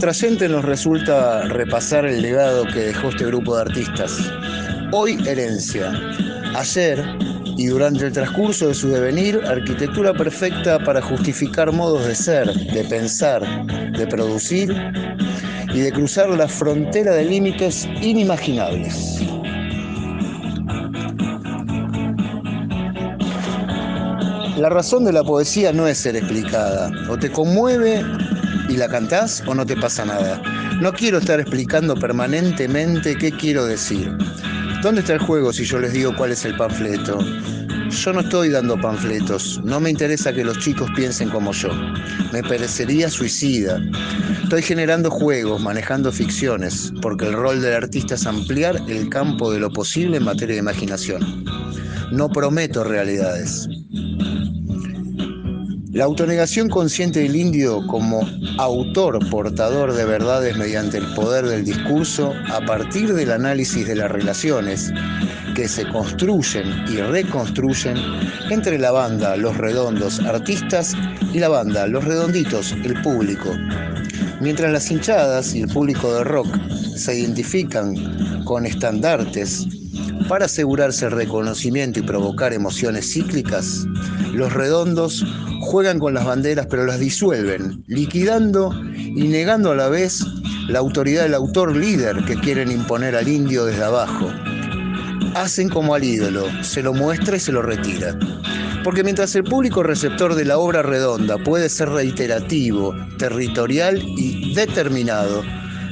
[0.00, 4.32] Atrayente nos resulta repasar el legado que dejó este grupo de artistas.
[4.92, 5.92] Hoy herencia.
[6.54, 7.04] Ayer
[7.58, 12.82] y durante el transcurso de su devenir, arquitectura perfecta para justificar modos de ser, de
[12.84, 13.42] pensar,
[13.92, 14.74] de producir
[15.74, 19.20] y de cruzar la frontera de límites inimaginables.
[24.56, 26.90] La razón de la poesía no es ser explicada.
[27.10, 28.02] O te conmueve
[28.68, 30.40] y la cantás o no te pasa nada.
[30.80, 34.16] No quiero estar explicando permanentemente qué quiero decir.
[34.82, 37.18] ¿Dónde está el juego si yo les digo cuál es el panfleto?
[37.90, 41.70] Yo no estoy dando panfletos, no me interesa que los chicos piensen como yo.
[42.32, 43.80] Me parecería suicida.
[44.44, 49.60] Estoy generando juegos, manejando ficciones, porque el rol del artista es ampliar el campo de
[49.60, 51.44] lo posible en materia de imaginación.
[52.12, 53.68] No prometo realidades.
[55.92, 58.20] La autonegación consciente del indio como
[58.58, 64.08] autor portador de verdades mediante el poder del discurso a partir del análisis de las
[64.08, 64.92] relaciones
[65.56, 67.96] que se construyen y reconstruyen
[68.50, 70.94] entre la banda Los Redondos, artistas,
[71.32, 73.50] y la banda Los Redonditos, el público.
[74.40, 76.48] Mientras las hinchadas y el público de rock
[76.94, 79.66] se identifican con estandartes
[80.28, 83.84] para asegurarse el reconocimiento y provocar emociones cíclicas,
[84.32, 85.24] los redondos
[85.60, 90.24] juegan con las banderas pero las disuelven, liquidando y negando a la vez
[90.68, 94.28] la autoridad del autor líder que quieren imponer al indio desde abajo.
[95.34, 98.18] Hacen como al ídolo, se lo muestra y se lo retira.
[98.82, 105.42] Porque mientras el público receptor de la obra redonda puede ser reiterativo, territorial y determinado,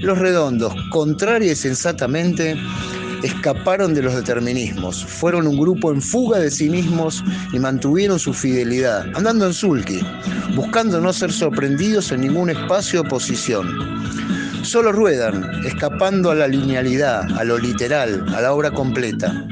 [0.00, 2.56] los redondos, contraria y sensatamente,
[3.22, 7.22] escaparon de los determinismos, fueron un grupo en fuga de sí mismos
[7.52, 10.00] y mantuvieron su fidelidad, andando en sulky,
[10.54, 13.66] buscando no ser sorprendidos en ningún espacio o posición.
[14.62, 19.46] Solo ruedan, escapando a la linealidad, a lo literal, a la obra completa.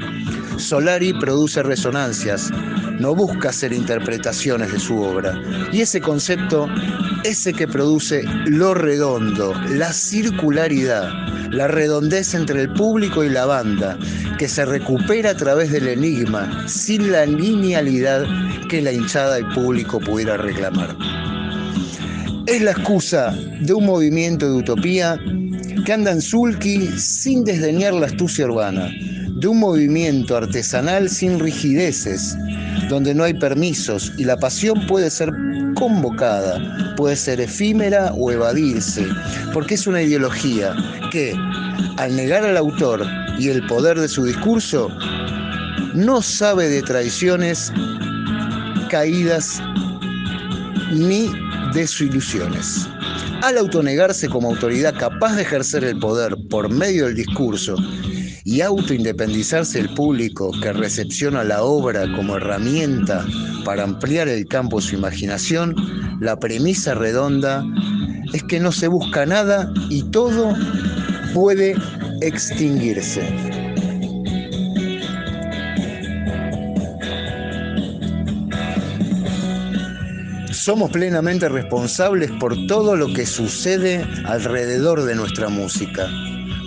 [0.57, 2.51] Solari produce resonancias,
[2.99, 5.39] no busca hacer interpretaciones de su obra.
[5.71, 6.67] Y ese concepto,
[7.23, 11.09] ese que produce lo redondo, la circularidad,
[11.51, 13.97] la redondez entre el público y la banda,
[14.37, 18.25] que se recupera a través del enigma, sin la linealidad
[18.69, 20.95] que la hinchada y público pudiera reclamar.
[22.45, 25.19] Es la excusa de un movimiento de utopía
[25.85, 28.89] que anda en sulky sin desdeñar la astucia urbana,
[29.37, 32.35] de un movimiento artesanal sin rigideces,
[32.89, 35.31] donde no hay permisos y la pasión puede ser
[35.75, 39.05] convocada, puede ser efímera o evadirse,
[39.53, 40.75] porque es una ideología
[41.11, 41.35] que,
[41.97, 43.05] al negar al autor
[43.37, 44.89] y el poder de su discurso,
[45.93, 47.71] no sabe de traiciones,
[48.89, 49.61] caídas
[50.91, 51.29] ni
[51.75, 52.87] desilusiones.
[53.43, 57.75] Al autonegarse como autoridad capaz de ejercer el poder por medio del discurso
[58.47, 63.25] y autoindependizarse el público que recepciona la obra como herramienta
[63.65, 65.75] para ampliar el campo de su imaginación,
[66.21, 67.65] la premisa redonda
[68.33, 70.55] es que no se busca nada y todo
[71.33, 71.75] puede
[72.21, 73.21] extinguirse.
[80.53, 86.07] Somos plenamente responsables por todo lo que sucede alrededor de nuestra música.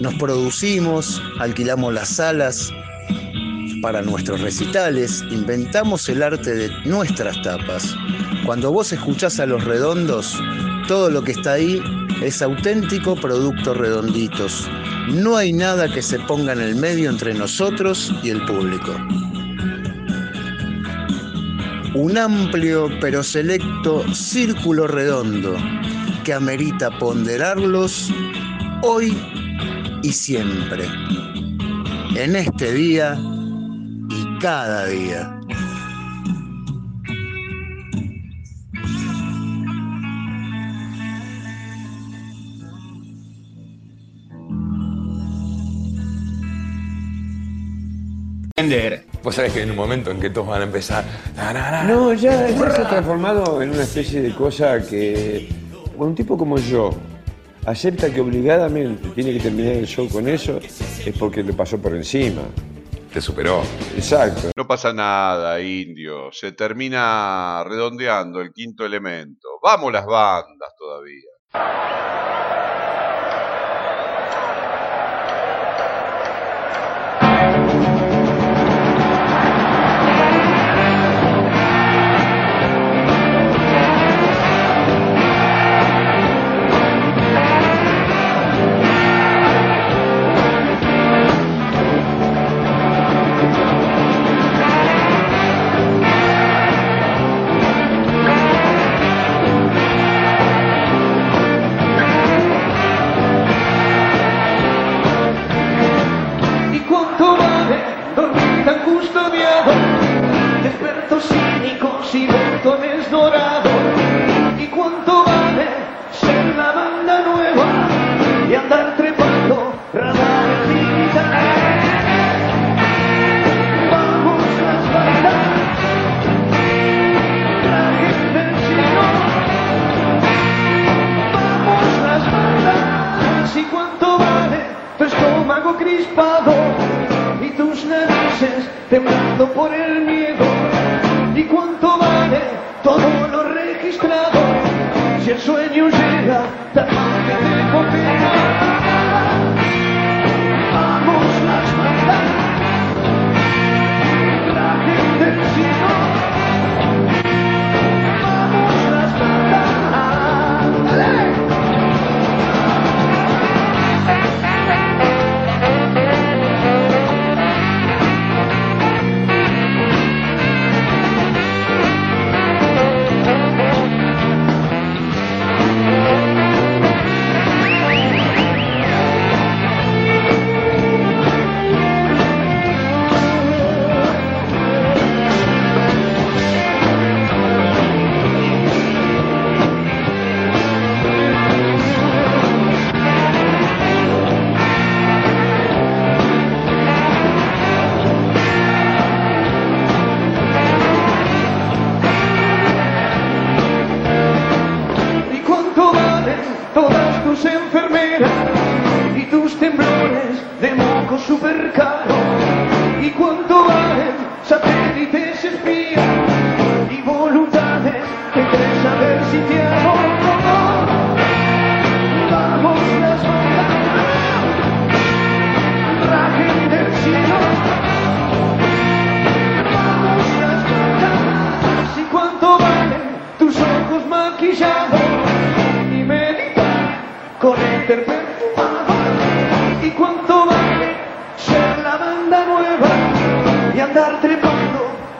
[0.01, 2.73] Nos producimos, alquilamos las salas
[3.83, 7.95] para nuestros recitales, inventamos el arte de nuestras tapas.
[8.47, 10.39] Cuando vos escuchás a los redondos,
[10.89, 11.83] todo lo que está ahí
[12.23, 14.71] es auténtico producto redonditos.
[15.09, 18.97] No hay nada que se ponga en el medio entre nosotros y el público.
[21.95, 25.57] Un amplio pero selecto círculo redondo
[26.25, 28.11] que amerita ponderarlos
[28.83, 29.15] hoy
[30.03, 30.85] y siempre,
[32.17, 33.19] en este día
[34.09, 35.41] y cada día.
[49.23, 51.05] Vos sabés que en un momento en que todos van a empezar.
[51.37, 51.85] "Na, na, na".
[51.85, 55.49] No, ya, ya se ha transformado en una especie de cosa que
[55.97, 56.91] bueno, un tipo como yo
[57.67, 61.95] acepta que obligadamente tiene que terminar el show con eso, es porque le pasó por
[61.95, 62.43] encima.
[63.13, 63.63] Te superó.
[63.97, 64.53] Exacto.
[64.57, 66.31] No pasa nada, indio.
[66.31, 69.49] Se termina redondeando el quinto elemento.
[69.61, 71.31] Vamos las bandas todavía.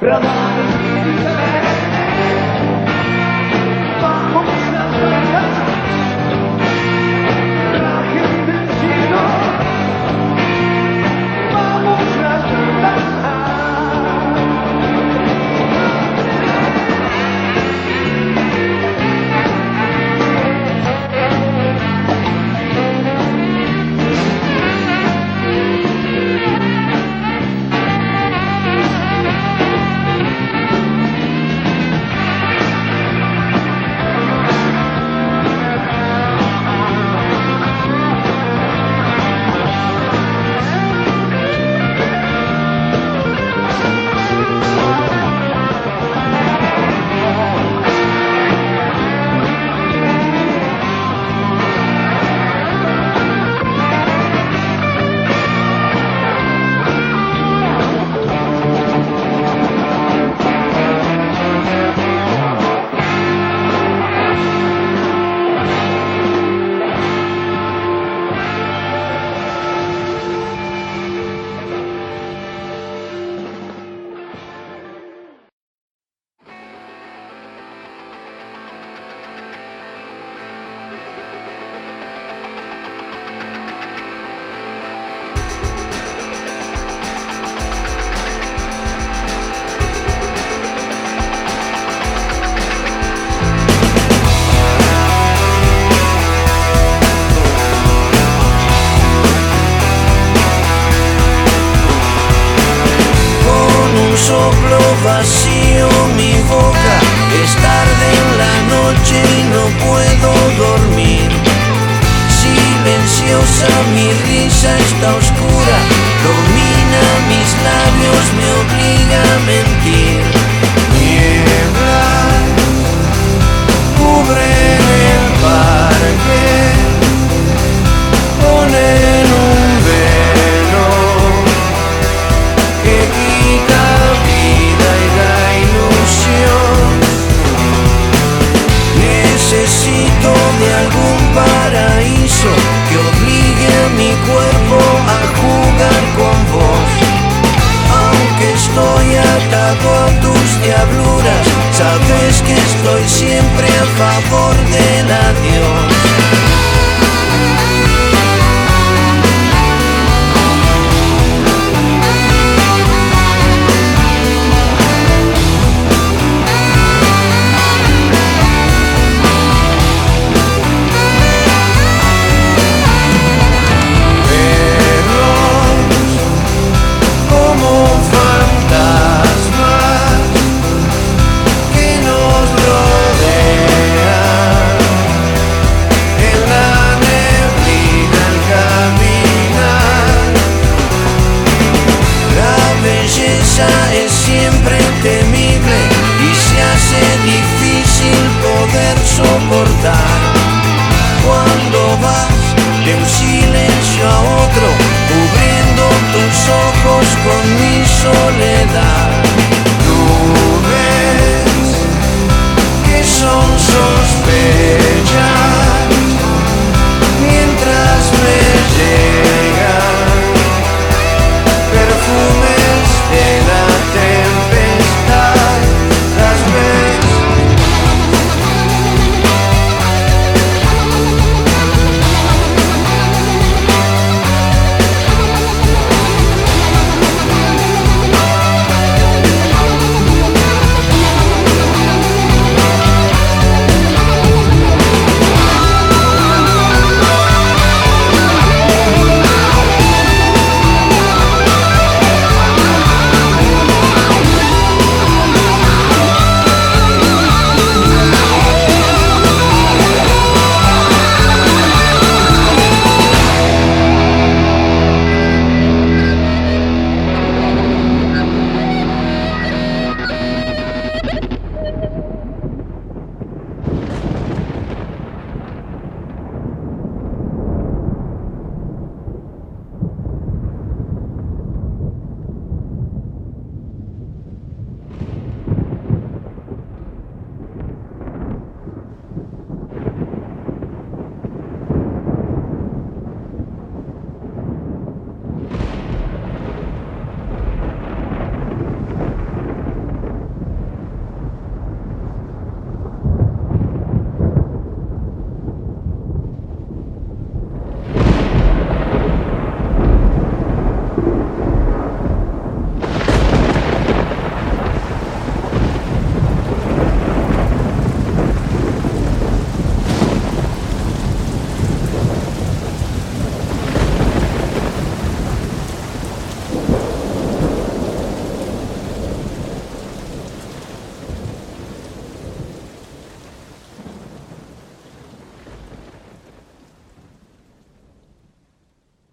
[0.01, 0.70] pra dar